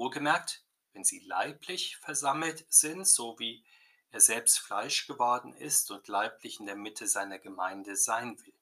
Wohlgemerkt, 0.00 0.64
wenn 0.94 1.04
sie 1.04 1.18
leiblich 1.18 1.98
versammelt 1.98 2.64
sind, 2.72 3.06
so 3.06 3.38
wie 3.38 3.62
er 4.10 4.20
selbst 4.20 4.58
Fleisch 4.58 5.06
geworden 5.06 5.52
ist 5.52 5.90
und 5.90 6.08
leiblich 6.08 6.58
in 6.58 6.64
der 6.64 6.74
Mitte 6.74 7.06
seiner 7.06 7.38
Gemeinde 7.38 7.94
sein 7.96 8.40
will. 8.40 8.54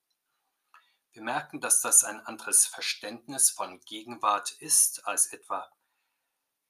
Wir 1.12 1.22
merken, 1.22 1.60
dass 1.60 1.80
das 1.80 2.02
ein 2.02 2.18
anderes 2.26 2.66
Verständnis 2.66 3.50
von 3.50 3.78
Gegenwart 3.82 4.50
ist 4.50 5.06
als 5.06 5.32
etwa 5.32 5.70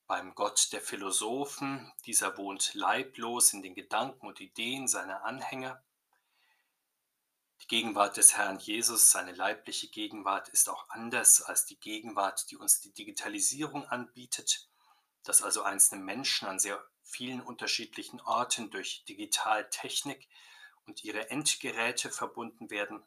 beim 0.06 0.34
Gott 0.34 0.70
der 0.72 0.82
Philosophen. 0.82 1.90
Dieser 2.04 2.36
wohnt 2.36 2.74
leiblos 2.74 3.54
in 3.54 3.62
den 3.62 3.74
Gedanken 3.74 4.26
und 4.26 4.38
Ideen 4.38 4.86
seiner 4.86 5.24
Anhänger. 5.24 5.82
Die 7.62 7.66
Gegenwart 7.66 8.16
des 8.16 8.36
Herrn 8.36 8.58
Jesus, 8.58 9.10
seine 9.10 9.32
leibliche 9.32 9.88
Gegenwart, 9.88 10.48
ist 10.48 10.68
auch 10.68 10.88
anders 10.90 11.42
als 11.42 11.66
die 11.66 11.78
Gegenwart, 11.78 12.50
die 12.50 12.56
uns 12.56 12.80
die 12.80 12.92
Digitalisierung 12.92 13.84
anbietet, 13.84 14.68
dass 15.24 15.42
also 15.42 15.62
einzelne 15.62 16.02
Menschen 16.02 16.48
an 16.48 16.58
sehr 16.58 16.82
vielen 17.02 17.40
unterschiedlichen 17.40 18.20
Orten 18.20 18.70
durch 18.70 19.04
Digitaltechnik 19.08 20.28
und 20.86 21.04
ihre 21.04 21.30
Endgeräte 21.30 22.10
verbunden 22.10 22.70
werden. 22.70 23.04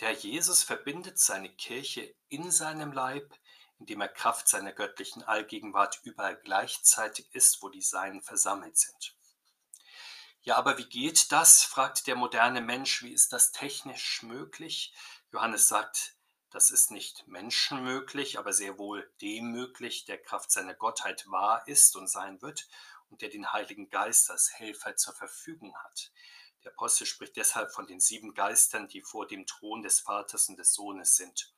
Der 0.00 0.12
Jesus 0.12 0.62
verbindet 0.62 1.18
seine 1.18 1.48
Kirche 1.48 2.14
in 2.28 2.50
seinem 2.50 2.92
Leib, 2.92 3.34
indem 3.78 4.02
er 4.02 4.08
Kraft 4.08 4.48
seiner 4.48 4.72
göttlichen 4.72 5.22
Allgegenwart 5.22 6.00
überall 6.04 6.36
gleichzeitig 6.36 7.34
ist, 7.34 7.62
wo 7.62 7.68
die 7.68 7.82
Seinen 7.82 8.22
versammelt 8.22 8.76
sind. 8.76 9.16
Ja, 10.46 10.54
aber 10.58 10.78
wie 10.78 10.88
geht 10.88 11.32
das? 11.32 11.64
fragt 11.64 12.06
der 12.06 12.14
moderne 12.14 12.60
Mensch. 12.60 13.02
Wie 13.02 13.12
ist 13.12 13.32
das 13.32 13.50
technisch 13.50 14.22
möglich? 14.22 14.94
Johannes 15.32 15.66
sagt, 15.66 16.14
das 16.50 16.70
ist 16.70 16.92
nicht 16.92 17.26
menschenmöglich, 17.26 18.38
aber 18.38 18.52
sehr 18.52 18.78
wohl 18.78 19.12
dem 19.20 19.50
möglich, 19.50 20.04
der 20.04 20.22
Kraft 20.22 20.52
seiner 20.52 20.74
Gottheit 20.74 21.28
wahr 21.28 21.66
ist 21.66 21.96
und 21.96 22.06
sein 22.06 22.40
wird 22.42 22.68
und 23.08 23.22
der 23.22 23.28
den 23.28 23.52
Heiligen 23.52 23.90
Geist 23.90 24.30
als 24.30 24.52
Helfer 24.52 24.94
zur 24.94 25.14
Verfügung 25.14 25.76
hat. 25.82 26.12
Der 26.62 26.70
Apostel 26.70 27.06
spricht 27.06 27.34
deshalb 27.34 27.72
von 27.72 27.88
den 27.88 27.98
sieben 27.98 28.32
Geistern, 28.32 28.86
die 28.86 29.02
vor 29.02 29.26
dem 29.26 29.46
Thron 29.46 29.82
des 29.82 29.98
Vaters 29.98 30.48
und 30.48 30.60
des 30.60 30.72
Sohnes 30.72 31.16
sind. 31.16 31.55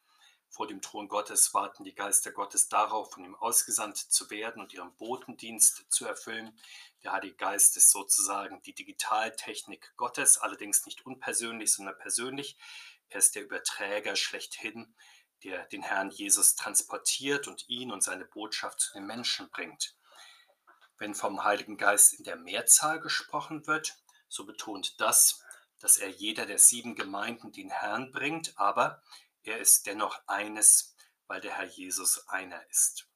Vor 0.50 0.66
dem 0.66 0.80
Thron 0.80 1.08
Gottes 1.08 1.52
warten 1.54 1.84
die 1.84 1.94
Geister 1.94 2.32
Gottes 2.32 2.68
darauf, 2.68 3.12
von 3.12 3.24
ihm 3.24 3.34
ausgesandt 3.34 3.98
zu 3.98 4.30
werden 4.30 4.62
und 4.62 4.72
ihren 4.72 4.94
Botendienst 4.96 5.86
zu 5.90 6.06
erfüllen. 6.06 6.58
Der 7.02 7.12
Heilige 7.12 7.36
Geist 7.36 7.76
ist 7.76 7.90
sozusagen 7.90 8.62
die 8.62 8.74
Digitaltechnik 8.74 9.92
Gottes, 9.96 10.38
allerdings 10.38 10.86
nicht 10.86 11.04
unpersönlich, 11.06 11.72
sondern 11.72 11.98
persönlich. 11.98 12.56
Er 13.08 13.18
ist 13.18 13.34
der 13.34 13.44
Überträger 13.44 14.16
schlechthin, 14.16 14.94
der 15.44 15.66
den 15.66 15.82
Herrn 15.82 16.10
Jesus 16.10 16.56
transportiert 16.56 17.46
und 17.46 17.68
ihn 17.68 17.92
und 17.92 18.02
seine 18.02 18.24
Botschaft 18.24 18.80
zu 18.80 18.92
den 18.94 19.06
Menschen 19.06 19.48
bringt. 19.50 19.94
Wenn 20.96 21.14
vom 21.14 21.44
Heiligen 21.44 21.76
Geist 21.76 22.14
in 22.14 22.24
der 22.24 22.36
Mehrzahl 22.36 23.00
gesprochen 23.00 23.66
wird, 23.66 23.96
so 24.28 24.44
betont 24.44 25.00
das, 25.00 25.44
dass 25.78 25.98
er 25.98 26.08
jeder 26.08 26.44
der 26.44 26.58
sieben 26.58 26.96
Gemeinden 26.96 27.52
den 27.52 27.70
Herrn 27.70 28.10
bringt, 28.10 28.58
aber 28.58 29.02
er 29.48 29.58
ist 29.58 29.86
dennoch 29.86 30.20
eines, 30.26 30.94
weil 31.26 31.40
der 31.40 31.56
Herr 31.56 31.64
Jesus 31.64 32.28
einer 32.28 32.64
ist. 32.68 33.08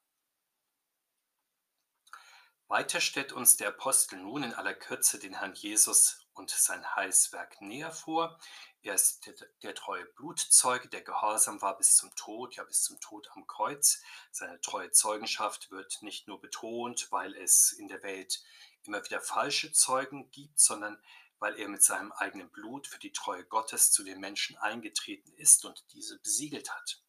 Weiter 2.68 3.02
stellt 3.02 3.32
uns 3.32 3.58
der 3.58 3.68
Apostel 3.68 4.16
nun 4.16 4.42
in 4.42 4.54
aller 4.54 4.72
Kürze 4.72 5.18
den 5.18 5.34
Herrn 5.34 5.54
Jesus 5.54 6.26
und 6.32 6.48
sein 6.50 6.94
Heilswerk 6.94 7.60
näher 7.60 7.92
vor. 7.92 8.40
Er 8.80 8.94
ist 8.94 9.26
der, 9.26 9.34
der, 9.62 9.74
treue 9.74 10.06
Blutzeuge, 10.06 10.88
der 10.88 11.02
gehorsam 11.02 11.60
war 11.60 11.76
bis 11.76 11.96
zum 11.96 12.14
Tod, 12.14 12.56
ja 12.56 12.64
bis 12.64 12.82
zum 12.82 12.98
Tod 12.98 13.28
am 13.34 13.46
Kreuz. 13.46 14.00
Seine 14.30 14.58
treue 14.62 14.90
Zeugenschaft 14.90 15.70
wird 15.70 15.98
nicht 16.00 16.28
nur 16.28 16.40
betont, 16.40 17.12
weil 17.12 17.36
es 17.36 17.72
in 17.72 17.88
der 17.88 18.02
Welt 18.02 18.42
immer 18.84 19.04
wieder 19.04 19.20
falsche 19.20 19.70
Zeugen 19.72 20.30
gibt, 20.30 20.58
sondern 20.58 20.98
weil 21.42 21.58
er 21.58 21.68
mit 21.68 21.82
seinem 21.82 22.12
eigenen 22.12 22.48
Blut 22.50 22.86
für 22.86 23.00
die 23.00 23.10
Treue 23.10 23.44
Gottes 23.44 23.90
zu 23.90 24.04
den 24.04 24.20
Menschen 24.20 24.56
eingetreten 24.58 25.34
ist 25.34 25.64
und 25.64 25.84
diese 25.92 26.20
besiegelt 26.20 26.72
hat. 26.72 27.02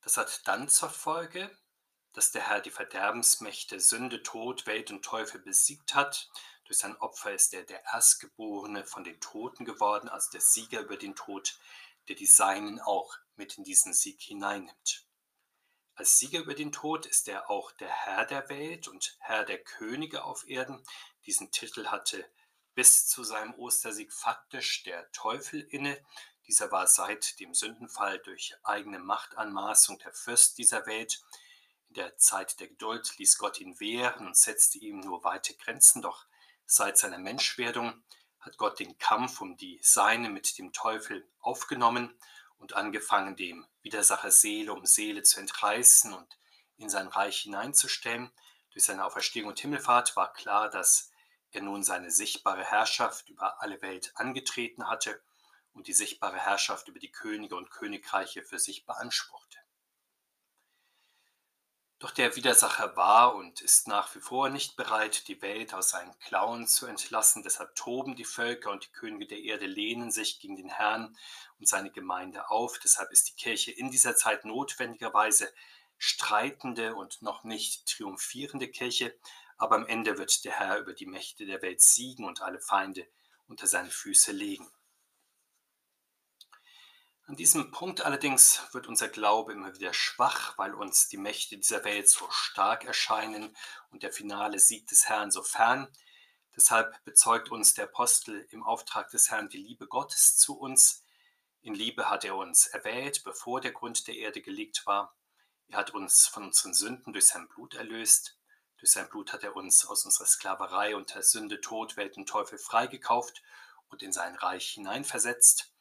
Das 0.00 0.16
hat 0.16 0.48
dann 0.48 0.70
zur 0.70 0.88
Folge, 0.88 1.54
dass 2.14 2.30
der 2.30 2.48
Herr 2.48 2.62
die 2.62 2.70
Verderbensmächte 2.70 3.80
Sünde, 3.80 4.22
Tod, 4.22 4.66
Welt 4.66 4.90
und 4.90 5.04
Teufel 5.04 5.42
besiegt 5.42 5.94
hat. 5.94 6.30
Durch 6.64 6.78
sein 6.78 6.96
Opfer 6.96 7.34
ist 7.34 7.52
er 7.52 7.64
der 7.64 7.84
Erstgeborene 7.84 8.86
von 8.86 9.04
den 9.04 9.20
Toten 9.20 9.66
geworden, 9.66 10.08
also 10.08 10.30
der 10.30 10.40
Sieger 10.40 10.80
über 10.80 10.96
den 10.96 11.14
Tod, 11.14 11.58
der 12.08 12.16
die 12.16 12.24
Seinen 12.24 12.80
auch 12.80 13.14
mit 13.34 13.58
in 13.58 13.64
diesen 13.64 13.92
Sieg 13.92 14.22
hineinnimmt. 14.22 15.06
Als 15.96 16.18
Sieger 16.18 16.40
über 16.40 16.54
den 16.54 16.72
Tod 16.72 17.04
ist 17.04 17.28
er 17.28 17.50
auch 17.50 17.72
der 17.72 17.90
Herr 17.90 18.24
der 18.24 18.48
Welt 18.48 18.88
und 18.88 19.18
Herr 19.18 19.44
der 19.44 19.62
Könige 19.62 20.24
auf 20.24 20.48
Erden, 20.48 20.82
diesen 21.26 21.50
Titel 21.50 21.86
hatte 21.88 22.28
bis 22.76 23.08
zu 23.08 23.24
seinem 23.24 23.54
Ostersieg 23.54 24.12
faktisch 24.12 24.82
der 24.84 25.10
Teufel 25.12 25.62
inne. 25.70 25.98
Dieser 26.46 26.70
war 26.70 26.86
seit 26.86 27.40
dem 27.40 27.54
Sündenfall 27.54 28.18
durch 28.18 28.54
eigene 28.62 28.98
Machtanmaßung 28.98 29.98
der 29.98 30.12
Fürst 30.12 30.58
dieser 30.58 30.86
Welt. 30.86 31.22
In 31.88 31.94
der 31.94 32.16
Zeit 32.18 32.60
der 32.60 32.68
Geduld 32.68 33.16
ließ 33.18 33.38
Gott 33.38 33.60
ihn 33.60 33.80
wehren 33.80 34.26
und 34.26 34.36
setzte 34.36 34.78
ihm 34.78 35.00
nur 35.00 35.24
weite 35.24 35.54
Grenzen, 35.54 36.02
doch 36.02 36.26
seit 36.66 36.98
seiner 36.98 37.18
Menschwerdung 37.18 38.04
hat 38.40 38.58
Gott 38.58 38.78
den 38.78 38.98
Kampf 38.98 39.40
um 39.40 39.56
die 39.56 39.80
Seine 39.82 40.28
mit 40.28 40.58
dem 40.58 40.72
Teufel 40.72 41.26
aufgenommen 41.40 42.16
und 42.58 42.74
angefangen, 42.74 43.36
dem 43.36 43.66
Widersacher 43.82 44.30
Seele 44.30 44.74
um 44.74 44.84
Seele 44.84 45.22
zu 45.22 45.40
entreißen 45.40 46.12
und 46.12 46.38
in 46.76 46.90
sein 46.90 47.08
Reich 47.08 47.40
hineinzustellen. 47.40 48.30
Durch 48.70 48.84
seine 48.84 49.04
Auferstehung 49.04 49.48
und 49.48 49.58
Himmelfahrt 49.58 50.14
war 50.14 50.32
klar, 50.34 50.68
dass 50.68 51.10
der 51.54 51.62
nun 51.62 51.82
seine 51.82 52.10
sichtbare 52.10 52.64
Herrschaft 52.64 53.28
über 53.28 53.62
alle 53.62 53.80
Welt 53.82 54.12
angetreten 54.14 54.88
hatte 54.88 55.22
und 55.72 55.86
die 55.86 55.92
sichtbare 55.92 56.38
Herrschaft 56.38 56.88
über 56.88 56.98
die 56.98 57.12
Könige 57.12 57.56
und 57.56 57.70
Königreiche 57.70 58.42
für 58.42 58.58
sich 58.58 58.86
beanspruchte. 58.86 59.58
Doch 61.98 62.10
der 62.10 62.36
Widersacher 62.36 62.94
war 62.94 63.34
und 63.36 63.62
ist 63.62 63.88
nach 63.88 64.14
wie 64.14 64.20
vor 64.20 64.50
nicht 64.50 64.76
bereit, 64.76 65.28
die 65.28 65.40
Welt 65.40 65.72
aus 65.72 65.90
seinen 65.90 66.18
Klauen 66.18 66.66
zu 66.66 66.86
entlassen. 66.86 67.42
Deshalb 67.42 67.74
toben 67.74 68.16
die 68.16 68.26
Völker 68.26 68.70
und 68.70 68.84
die 68.84 68.92
Könige 68.92 69.26
der 69.26 69.40
Erde 69.40 69.64
lehnen 69.64 70.10
sich 70.10 70.38
gegen 70.38 70.56
den 70.56 70.68
Herrn 70.68 71.16
und 71.58 71.66
seine 71.66 71.90
Gemeinde 71.90 72.50
auf. 72.50 72.78
Deshalb 72.84 73.12
ist 73.12 73.28
die 73.28 73.34
Kirche 73.34 73.70
in 73.70 73.90
dieser 73.90 74.14
Zeit 74.14 74.44
notwendigerweise 74.44 75.50
streitende 75.96 76.94
und 76.94 77.22
noch 77.22 77.44
nicht 77.44 77.86
triumphierende 77.86 78.68
Kirche, 78.68 79.16
aber 79.56 79.76
am 79.76 79.86
Ende 79.86 80.18
wird 80.18 80.44
der 80.44 80.58
Herr 80.58 80.78
über 80.78 80.92
die 80.92 81.06
Mächte 81.06 81.46
der 81.46 81.62
Welt 81.62 81.80
siegen 81.80 82.24
und 82.24 82.42
alle 82.42 82.60
Feinde 82.60 83.06
unter 83.46 83.66
seine 83.66 83.90
Füße 83.90 84.32
legen. 84.32 84.70
An 87.28 87.34
diesem 87.34 87.72
Punkt 87.72 88.02
allerdings 88.02 88.62
wird 88.72 88.86
unser 88.86 89.08
Glaube 89.08 89.52
immer 89.52 89.74
wieder 89.74 89.92
schwach, 89.92 90.56
weil 90.58 90.74
uns 90.74 91.08
die 91.08 91.16
Mächte 91.16 91.56
dieser 91.56 91.82
Welt 91.82 92.08
so 92.08 92.24
stark 92.30 92.84
erscheinen 92.84 93.56
und 93.90 94.04
der 94.04 94.12
finale 94.12 94.60
Sieg 94.60 94.86
des 94.86 95.08
Herrn 95.08 95.32
so 95.32 95.42
fern. 95.42 95.88
Deshalb 96.54 97.02
bezeugt 97.04 97.50
uns 97.50 97.74
der 97.74 97.86
Apostel 97.86 98.46
im 98.50 98.62
Auftrag 98.62 99.10
des 99.10 99.28
Herrn 99.30 99.48
die 99.48 99.58
Liebe 99.58 99.88
Gottes 99.88 100.36
zu 100.36 100.56
uns. 100.56 101.02
In 101.62 101.74
Liebe 101.74 102.08
hat 102.08 102.24
er 102.24 102.36
uns 102.36 102.66
erwählt, 102.68 103.24
bevor 103.24 103.60
der 103.60 103.72
Grund 103.72 104.06
der 104.06 104.14
Erde 104.14 104.40
gelegt 104.40 104.86
war. 104.86 105.16
Er 105.66 105.78
hat 105.78 105.90
uns 105.90 106.28
von 106.28 106.44
unseren 106.44 106.74
Sünden 106.74 107.12
durch 107.12 107.26
sein 107.26 107.48
Blut 107.48 107.74
erlöst. 107.74 108.35
Durch 108.78 108.92
sein 108.92 109.08
Blut 109.08 109.32
hat 109.32 109.42
er 109.42 109.56
uns 109.56 109.86
aus 109.86 110.04
unserer 110.04 110.26
Sklaverei 110.26 110.96
unter 110.96 111.22
Sünde, 111.22 111.60
Tod, 111.60 111.96
Welt 111.96 112.16
und 112.16 112.28
Teufel 112.28 112.58
freigekauft 112.58 113.42
und 113.88 114.02
in 114.02 114.12
sein 114.12 114.34
Reich 114.36 114.70
hineinversetzt. 114.70 115.72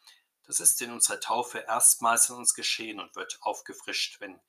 Das 0.44 0.60
ist 0.60 0.82
in 0.82 0.92
unserer 0.92 1.20
Taufe 1.20 1.60
erstmals 1.60 2.30
in 2.30 2.36
uns 2.36 2.54
geschehen 2.54 3.00
und 3.00 3.16
wird 3.16 3.40
aufgefrischt, 3.42 4.22
wenn 4.22 4.40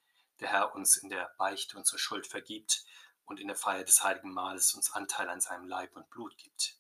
der 0.41 0.49
Herr 0.49 0.75
uns 0.75 0.97
in 0.97 1.09
der 1.09 1.35
Beichte 1.39 1.77
unsere 1.77 1.99
Schuld 1.99 2.27
vergibt 2.27 2.85
und 3.25 3.41
in 3.41 3.49
der 3.49 3.57
Feier 3.57 3.85
des 3.85 4.05
heiligen 4.05 4.33
Mahles 4.33 4.75
uns 4.75 4.93
Anteil 4.93 5.29
an 5.29 5.41
seinem 5.41 5.67
Leib 5.67 5.97
und 5.97 6.09
Blut 6.11 6.37
gibt. 6.37 6.79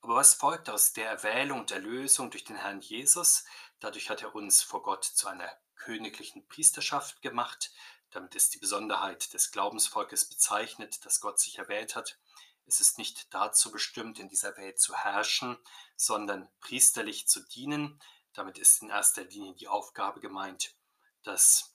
Aber 0.00 0.16
was 0.16 0.34
folgt 0.34 0.68
aus 0.68 0.92
der 0.92 1.08
Erwählung 1.08 1.60
und 1.60 1.70
Erlösung 1.70 2.30
durch 2.30 2.42
den 2.42 2.56
Herrn 2.56 2.80
Jesus? 2.80 3.44
Dadurch 3.78 4.10
hat 4.10 4.22
er 4.22 4.34
uns 4.34 4.62
vor 4.62 4.82
Gott 4.82 5.04
zu 5.04 5.28
einer 5.28 5.48
königlichen 5.76 6.46
Priesterschaft 6.48 7.22
gemacht, 7.22 7.72
damit 8.12 8.34
ist 8.34 8.54
die 8.54 8.58
Besonderheit 8.58 9.32
des 9.32 9.50
Glaubensvolkes 9.50 10.28
bezeichnet, 10.28 11.04
dass 11.04 11.20
Gott 11.20 11.40
sich 11.40 11.58
erwählt 11.58 11.96
hat. 11.96 12.18
Es 12.66 12.80
ist 12.80 12.98
nicht 12.98 13.32
dazu 13.34 13.72
bestimmt, 13.72 14.18
in 14.18 14.28
dieser 14.28 14.56
Welt 14.56 14.78
zu 14.78 14.94
herrschen, 14.94 15.58
sondern 15.96 16.48
priesterlich 16.60 17.26
zu 17.26 17.40
dienen. 17.40 18.00
Damit 18.34 18.58
ist 18.58 18.82
in 18.82 18.90
erster 18.90 19.24
Linie 19.24 19.54
die 19.54 19.68
Aufgabe 19.68 20.20
gemeint, 20.20 20.74
dass 21.22 21.74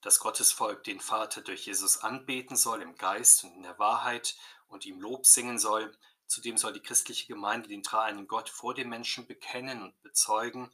das 0.00 0.18
Gottesvolk 0.18 0.84
den 0.84 1.00
Vater 1.00 1.42
durch 1.42 1.66
Jesus 1.66 1.98
anbeten 1.98 2.56
soll 2.56 2.82
im 2.82 2.96
Geist 2.96 3.44
und 3.44 3.54
in 3.54 3.62
der 3.62 3.78
Wahrheit 3.78 4.36
und 4.68 4.86
ihm 4.86 5.00
Lob 5.00 5.26
singen 5.26 5.58
soll. 5.58 5.96
Zudem 6.26 6.56
soll 6.56 6.72
die 6.72 6.80
christliche 6.80 7.26
Gemeinde 7.26 7.68
den 7.68 7.82
dreieinen 7.82 8.26
Gott 8.26 8.48
vor 8.48 8.74
den 8.74 8.88
Menschen 8.88 9.26
bekennen 9.26 9.82
und 9.82 10.02
bezeugen. 10.02 10.72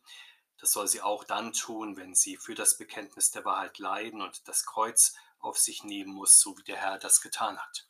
Das 0.59 0.73
soll 0.73 0.88
sie 0.88 1.01
auch 1.01 1.25
dann 1.25 1.53
tun, 1.53 1.97
wenn 1.97 2.14
sie 2.14 2.37
für 2.37 2.55
das 2.55 2.79
Bekenntnis 2.79 3.31
der 3.31 3.44
Wahrheit 3.44 3.79
leiden 3.79 4.21
und 4.21 4.47
das 4.49 4.66
Kreuz 4.66 5.14
auf 5.38 5.57
sich 5.57 5.85
nehmen 5.85 6.12
muss, 6.12 6.40
so 6.40 6.59
wie 6.59 6.64
der 6.64 6.77
Herr 6.77 6.99
das 6.99 7.21
getan 7.21 7.59
hat. 7.59 7.87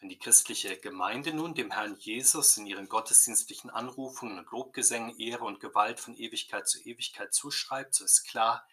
Wenn 0.00 0.10
die 0.10 0.18
christliche 0.18 0.76
Gemeinde 0.76 1.32
nun 1.32 1.54
dem 1.54 1.70
Herrn 1.70 1.96
Jesus 1.96 2.58
in 2.58 2.66
ihren 2.66 2.90
gottesdienstlichen 2.90 3.70
Anrufungen 3.70 4.38
und 4.38 4.50
Lobgesängen 4.50 5.18
Ehre 5.18 5.44
und 5.44 5.60
Gewalt 5.60 5.98
von 5.98 6.14
Ewigkeit 6.14 6.68
zu 6.68 6.78
Ewigkeit 6.82 7.32
zuschreibt, 7.32 7.94
so 7.94 8.04
ist 8.04 8.24
klar, 8.24 8.68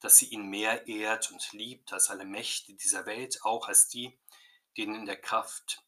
dass 0.00 0.18
sie 0.18 0.26
ihn 0.26 0.50
mehr 0.50 0.86
ehrt 0.86 1.30
und 1.30 1.52
liebt 1.52 1.94
als 1.94 2.10
alle 2.10 2.26
Mächte 2.26 2.74
dieser 2.74 3.06
Welt, 3.06 3.42
auch 3.42 3.68
als 3.68 3.88
die, 3.88 4.18
denen 4.76 4.94
in 4.94 5.06
der 5.06 5.20
Kraft, 5.20 5.82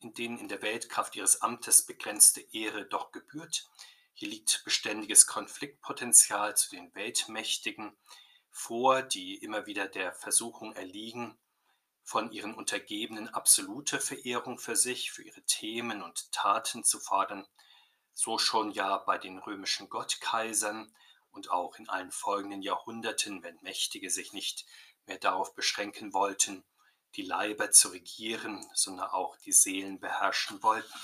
in 0.00 0.12
denen 0.12 0.38
in 0.38 0.48
der 0.48 0.62
Weltkraft 0.62 1.14
ihres 1.14 1.42
Amtes 1.42 1.86
begrenzte 1.86 2.40
Ehre 2.52 2.84
doch 2.86 3.12
gebührt, 3.12 3.68
hier 4.18 4.30
liegt 4.30 4.64
beständiges 4.64 5.26
Konfliktpotenzial 5.26 6.56
zu 6.56 6.70
den 6.70 6.94
Weltmächtigen 6.94 7.94
vor, 8.50 9.02
die 9.02 9.36
immer 9.36 9.66
wieder 9.66 9.88
der 9.88 10.14
Versuchung 10.14 10.72
erliegen, 10.72 11.36
von 12.02 12.32
ihren 12.32 12.54
Untergebenen 12.54 13.28
absolute 13.28 14.00
Verehrung 14.00 14.58
für 14.58 14.74
sich, 14.74 15.12
für 15.12 15.22
ihre 15.22 15.42
Themen 15.42 16.02
und 16.02 16.32
Taten 16.32 16.82
zu 16.82 16.98
fordern, 16.98 17.46
so 18.14 18.38
schon 18.38 18.70
ja 18.70 18.96
bei 18.96 19.18
den 19.18 19.38
römischen 19.38 19.90
Gottkaisern 19.90 20.96
und 21.30 21.50
auch 21.50 21.76
in 21.78 21.90
allen 21.90 22.10
folgenden 22.10 22.62
Jahrhunderten, 22.62 23.42
wenn 23.42 23.58
Mächtige 23.60 24.08
sich 24.08 24.32
nicht 24.32 24.64
mehr 25.04 25.18
darauf 25.18 25.54
beschränken 25.54 26.14
wollten, 26.14 26.64
die 27.16 27.22
Leiber 27.22 27.70
zu 27.70 27.88
regieren, 27.88 28.66
sondern 28.72 29.10
auch 29.10 29.36
die 29.36 29.52
Seelen 29.52 30.00
beherrschen 30.00 30.62
wollten. 30.62 30.98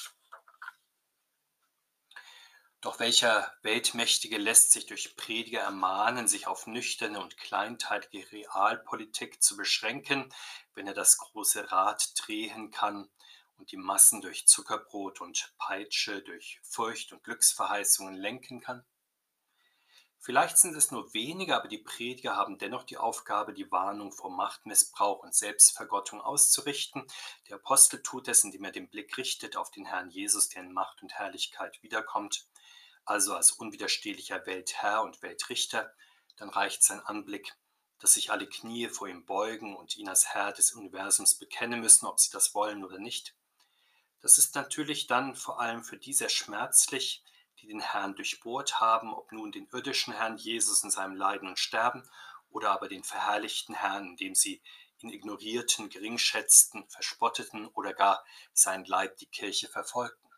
Doch 2.82 2.98
welcher 2.98 3.56
Weltmächtige 3.62 4.38
lässt 4.38 4.72
sich 4.72 4.86
durch 4.86 5.14
Prediger 5.14 5.60
ermahnen, 5.60 6.26
sich 6.26 6.48
auf 6.48 6.66
nüchterne 6.66 7.20
und 7.20 7.36
kleinteilige 7.36 8.32
Realpolitik 8.32 9.40
zu 9.40 9.56
beschränken, 9.56 10.34
wenn 10.74 10.88
er 10.88 10.92
das 10.92 11.16
große 11.16 11.70
Rad 11.70 12.12
drehen 12.16 12.72
kann 12.72 13.08
und 13.56 13.70
die 13.70 13.76
Massen 13.76 14.20
durch 14.20 14.48
Zuckerbrot 14.48 15.20
und 15.20 15.54
Peitsche, 15.58 16.22
durch 16.22 16.58
Furcht 16.64 17.12
und 17.12 17.22
Glücksverheißungen 17.22 18.16
lenken 18.16 18.60
kann? 18.60 18.84
Vielleicht 20.18 20.58
sind 20.58 20.74
es 20.74 20.90
nur 20.90 21.14
wenige, 21.14 21.54
aber 21.54 21.68
die 21.68 21.78
Prediger 21.78 22.34
haben 22.34 22.58
dennoch 22.58 22.82
die 22.82 22.96
Aufgabe, 22.96 23.54
die 23.54 23.70
Warnung 23.70 24.10
vor 24.10 24.30
Machtmissbrauch 24.30 25.22
und 25.22 25.36
Selbstvergottung 25.36 26.20
auszurichten. 26.20 27.06
Der 27.48 27.56
Apostel 27.56 28.02
tut 28.02 28.26
es, 28.26 28.42
indem 28.42 28.64
er 28.64 28.72
den 28.72 28.88
Blick 28.88 29.16
richtet 29.18 29.56
auf 29.56 29.70
den 29.70 29.84
Herrn 29.84 30.10
Jesus, 30.10 30.48
der 30.48 30.62
in 30.62 30.72
Macht 30.72 31.00
und 31.02 31.12
Herrlichkeit 31.12 31.80
wiederkommt 31.82 32.48
also 33.04 33.34
als 33.34 33.52
unwiderstehlicher 33.52 34.46
Weltherr 34.46 35.02
und 35.02 35.22
Weltrichter, 35.22 35.94
dann 36.36 36.48
reicht 36.48 36.82
sein 36.82 37.00
Anblick, 37.00 37.54
dass 37.98 38.14
sich 38.14 38.30
alle 38.30 38.48
Knie 38.48 38.88
vor 38.88 39.08
ihm 39.08 39.24
beugen 39.24 39.76
und 39.76 39.96
ihn 39.96 40.08
als 40.08 40.34
Herr 40.34 40.52
des 40.52 40.72
Universums 40.72 41.36
bekennen 41.36 41.80
müssen, 41.80 42.06
ob 42.06 42.18
sie 42.18 42.30
das 42.30 42.54
wollen 42.54 42.84
oder 42.84 42.98
nicht. 42.98 43.34
Das 44.20 44.38
ist 44.38 44.54
natürlich 44.54 45.06
dann 45.06 45.34
vor 45.34 45.60
allem 45.60 45.84
für 45.84 45.96
die 45.96 46.12
sehr 46.12 46.28
schmerzlich, 46.28 47.22
die 47.60 47.68
den 47.68 47.80
Herrn 47.80 48.16
durchbohrt 48.16 48.80
haben, 48.80 49.14
ob 49.14 49.30
nun 49.30 49.52
den 49.52 49.68
irdischen 49.72 50.14
Herrn 50.14 50.36
Jesus 50.36 50.82
in 50.82 50.90
seinem 50.90 51.14
Leiden 51.14 51.48
und 51.48 51.58
Sterben 51.58 52.08
oder 52.50 52.70
aber 52.70 52.88
den 52.88 53.04
verherrlichten 53.04 53.74
Herrn, 53.74 54.08
indem 54.08 54.34
sie 54.34 54.62
ihn 54.98 55.10
ignorierten, 55.10 55.88
geringschätzten, 55.88 56.88
verspotteten 56.88 57.66
oder 57.68 57.92
gar 57.92 58.24
sein 58.52 58.84
Leid 58.84 59.20
die 59.20 59.26
Kirche 59.26 59.68
verfolgten. 59.68 60.28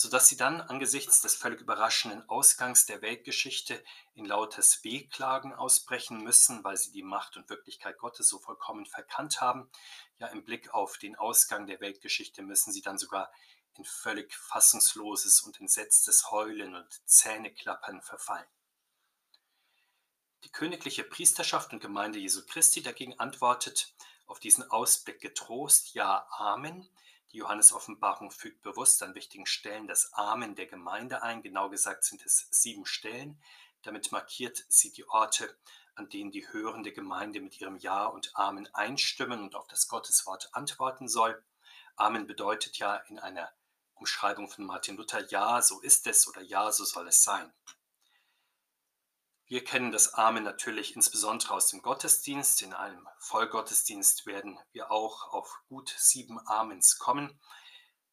Sodass 0.00 0.28
sie 0.28 0.38
dann 0.38 0.62
angesichts 0.62 1.20
des 1.20 1.34
völlig 1.34 1.60
überraschenden 1.60 2.26
Ausgangs 2.26 2.86
der 2.86 3.02
Weltgeschichte 3.02 3.84
in 4.14 4.24
lautes 4.24 4.82
Wehklagen 4.82 5.52
ausbrechen 5.52 6.24
müssen, 6.24 6.64
weil 6.64 6.78
sie 6.78 6.90
die 6.90 7.02
Macht 7.02 7.36
und 7.36 7.50
Wirklichkeit 7.50 7.98
Gottes 7.98 8.30
so 8.30 8.38
vollkommen 8.38 8.86
verkannt 8.86 9.42
haben. 9.42 9.70
Ja, 10.18 10.28
im 10.28 10.42
Blick 10.42 10.72
auf 10.72 10.96
den 10.96 11.16
Ausgang 11.16 11.66
der 11.66 11.80
Weltgeschichte 11.80 12.40
müssen 12.40 12.72
sie 12.72 12.80
dann 12.80 12.96
sogar 12.96 13.30
in 13.74 13.84
völlig 13.84 14.32
fassungsloses 14.32 15.42
und 15.42 15.60
entsetztes 15.60 16.30
Heulen 16.30 16.76
und 16.76 16.88
Zähneklappern 17.04 18.00
verfallen. 18.00 18.48
Die 20.44 20.50
königliche 20.50 21.04
Priesterschaft 21.04 21.74
und 21.74 21.80
Gemeinde 21.80 22.18
Jesu 22.18 22.40
Christi 22.46 22.80
dagegen 22.82 23.20
antwortet 23.20 23.92
auf 24.24 24.40
diesen 24.40 24.70
Ausblick 24.70 25.20
getrost, 25.20 25.92
ja, 25.92 26.26
Amen. 26.30 26.88
Die 27.32 27.38
Johannes-Offenbarung 27.38 28.32
fügt 28.32 28.62
bewusst 28.62 29.02
an 29.02 29.14
wichtigen 29.14 29.46
Stellen 29.46 29.86
das 29.86 30.12
Amen 30.14 30.56
der 30.56 30.66
Gemeinde 30.66 31.22
ein. 31.22 31.42
Genau 31.42 31.70
gesagt 31.70 32.02
sind 32.02 32.26
es 32.26 32.48
sieben 32.50 32.86
Stellen. 32.86 33.40
Damit 33.82 34.10
markiert 34.10 34.64
sie 34.68 34.90
die 34.90 35.08
Orte, 35.08 35.56
an 35.94 36.08
denen 36.08 36.32
die 36.32 36.46
hörende 36.52 36.92
Gemeinde 36.92 37.40
mit 37.40 37.60
ihrem 37.60 37.76
Ja 37.76 38.06
und 38.06 38.36
Amen 38.36 38.68
einstimmen 38.74 39.42
und 39.42 39.54
auf 39.54 39.68
das 39.68 39.86
Gotteswort 39.86 40.50
antworten 40.52 41.08
soll. 41.08 41.40
Amen 41.94 42.26
bedeutet 42.26 42.78
ja 42.78 42.96
in 42.96 43.18
einer 43.18 43.52
Umschreibung 43.94 44.48
von 44.48 44.64
Martin 44.64 44.96
Luther, 44.96 45.24
ja, 45.28 45.62
so 45.62 45.80
ist 45.80 46.06
es 46.06 46.26
oder 46.26 46.40
ja, 46.40 46.72
so 46.72 46.84
soll 46.84 47.06
es 47.08 47.22
sein. 47.22 47.52
Wir 49.50 49.64
kennen 49.64 49.90
das 49.90 50.14
Amen 50.14 50.44
natürlich 50.44 50.94
insbesondere 50.94 51.54
aus 51.54 51.66
dem 51.66 51.82
Gottesdienst. 51.82 52.62
In 52.62 52.72
einem 52.72 53.08
Vollgottesdienst 53.18 54.24
werden 54.24 54.60
wir 54.70 54.92
auch 54.92 55.32
auf 55.32 55.58
gut 55.68 55.92
sieben 55.98 56.38
Amens 56.46 57.00
kommen. 57.00 57.36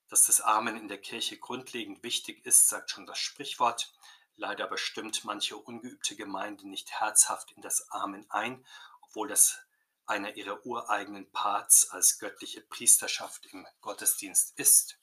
Dass 0.08 0.26
das 0.26 0.42
Amen 0.42 0.76
in 0.76 0.88
der 0.88 0.98
Kirche 0.98 1.38
grundlegend 1.38 2.02
wichtig 2.02 2.44
ist, 2.44 2.68
sagt 2.68 2.90
schon 2.90 3.06
das 3.06 3.20
Sprichwort. 3.20 3.94
Leider 4.36 4.64
aber 4.64 4.80
stimmt 4.80 5.26
manche 5.26 5.56
ungeübte 5.56 6.16
Gemeinde 6.16 6.68
nicht 6.68 7.00
herzhaft 7.00 7.52
in 7.52 7.62
das 7.62 7.88
Amen 7.92 8.26
ein, 8.32 8.66
obwohl 9.04 9.28
das 9.28 9.60
einer 10.08 10.38
ihrer 10.38 10.66
ureigenen 10.66 11.32
Parts 11.32 11.88
als 11.92 12.18
göttliche 12.18 12.62
Priesterschaft 12.62 13.46
im 13.52 13.68
Gottesdienst 13.82 14.58
ist. 14.58 14.98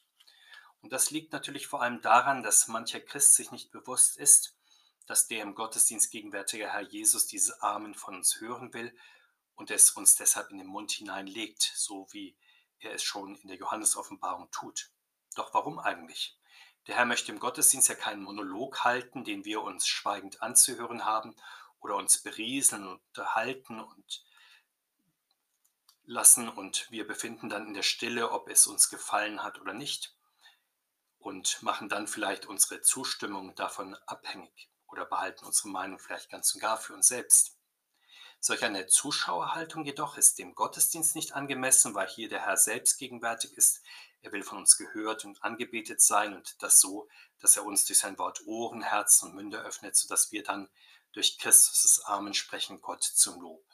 Und 0.81 0.93
das 0.93 1.13
liegt 1.13 1.33
natürlich 1.33 1.69
vor 1.69 1.81
allem 1.81 2.01
daran, 2.01 2.43
dass 2.43 2.67
mancher 2.67 2.99
Christ 2.99 3.35
sich 3.35 3.53
nicht 3.53 3.71
bewusst 3.71 4.17
ist, 4.17 4.54
dass 5.07 5.27
der 5.27 5.43
im 5.43 5.55
Gottesdienst 5.55 6.11
gegenwärtige 6.11 6.73
Herr 6.73 6.83
Jesus 6.83 7.27
dieses 7.27 7.61
Amen 7.61 7.95
von 7.95 8.15
uns 8.15 8.41
hören 8.41 8.73
will 8.73 8.97
und 9.55 9.71
es 9.71 9.91
uns 9.91 10.17
deshalb 10.17 10.51
in 10.51 10.59
den 10.59 10.67
Mund 10.67 10.93
hineinlegt, 10.93 11.63
so 11.75 12.07
wie 12.13 12.37
er 12.79 12.93
es 12.93 13.03
schon 13.03 13.37
in 13.37 13.49
der 13.49 13.59
Johannesoffenbarung 13.59 14.51
tut. 14.51 14.91
Doch 15.35 15.53
warum 15.53 15.79
eigentlich? 15.79 16.39
Der 16.87 16.97
Herr 16.97 17.07
möchte 17.07 17.33
im 17.33 17.39
Gottesdienst 17.39 17.89
ja 17.89 17.95
keinen 17.95 18.23
Monolog 18.23 18.85
halten, 18.85 19.25
den 19.25 19.45
wir 19.45 19.63
uns 19.63 19.87
schweigend 19.87 20.43
anzuhören 20.43 21.05
haben 21.05 21.35
oder 21.81 21.97
uns 21.97 22.23
berieseln 22.23 22.87
und 22.87 23.01
unterhalten 23.09 23.81
und 23.81 24.25
lassen 26.07 26.49
und 26.49 26.91
wir 26.91 27.07
befinden 27.07 27.49
dann 27.49 27.67
in 27.67 27.75
der 27.75 27.83
Stille, 27.83 28.31
ob 28.31 28.49
es 28.49 28.67
uns 28.67 28.91
gefallen 28.91 29.43
hat 29.43 29.61
oder 29.61 29.73
nicht 29.73 30.15
und 31.19 31.63
machen 31.63 31.89
dann 31.89 32.07
vielleicht 32.07 32.45
unsere 32.45 32.83
Zustimmung 32.83 33.55
davon 33.55 33.95
abhängig 34.07 34.69
oder 34.95 35.07
behalten 35.07 35.45
unsere 35.45 35.69
Meinung 35.69 35.99
vielleicht 35.99 36.31
ganz 36.31 36.55
und 36.55 36.61
gar 36.61 36.79
für 36.79 36.95
uns 36.95 37.09
selbst. 37.09 37.57
Solch 38.41 38.63
eine 38.63 38.87
Zuschauerhaltung 38.87 39.85
jedoch 39.85 40.19
ist 40.19 40.39
dem 40.39 40.55
Gottesdienst 40.55 41.17
nicht 41.17 41.33
angemessen, 41.33 41.95
weil 41.95 42.09
hier 42.09 42.29
der 42.29 42.45
Herr 42.45 42.57
selbst 42.57 42.99
gegenwärtig 42.99 43.55
ist. 43.55 43.83
Er 44.23 44.33
will 44.33 44.43
von 44.43 44.59
uns 44.59 44.77
gehört 44.77 45.25
und 45.25 45.43
angebetet 45.43 46.01
sein 46.01 46.35
und 46.35 46.63
das 46.63 46.81
so, 46.81 47.09
dass 47.41 47.57
er 47.57 47.65
uns 47.65 47.85
durch 47.87 47.99
sein 47.99 48.19
Wort 48.19 48.47
Ohren, 48.47 48.83
Herzen 48.83 49.29
und 49.29 49.35
Münder 49.35 49.63
öffnet, 49.63 49.97
sodass 49.97 50.31
wir 50.31 50.43
dann 50.43 50.69
durch 51.13 51.39
Christus 51.39 52.05
Amen 52.05 52.35
sprechen, 52.35 52.81
Gott 52.81 53.03
zum 53.03 53.41
Lob. 53.41 53.65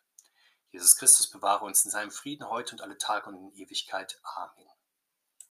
Jesus 0.70 0.96
Christus 0.96 1.28
bewahre 1.28 1.64
uns 1.64 1.84
in 1.84 1.90
seinem 1.90 2.12
Frieden 2.12 2.48
heute 2.48 2.76
und 2.76 2.80
alle 2.80 2.96
Tage 2.96 3.28
und 3.28 3.34
in 3.36 3.52
Ewigkeit. 3.56 4.20
Amen. 4.22 4.79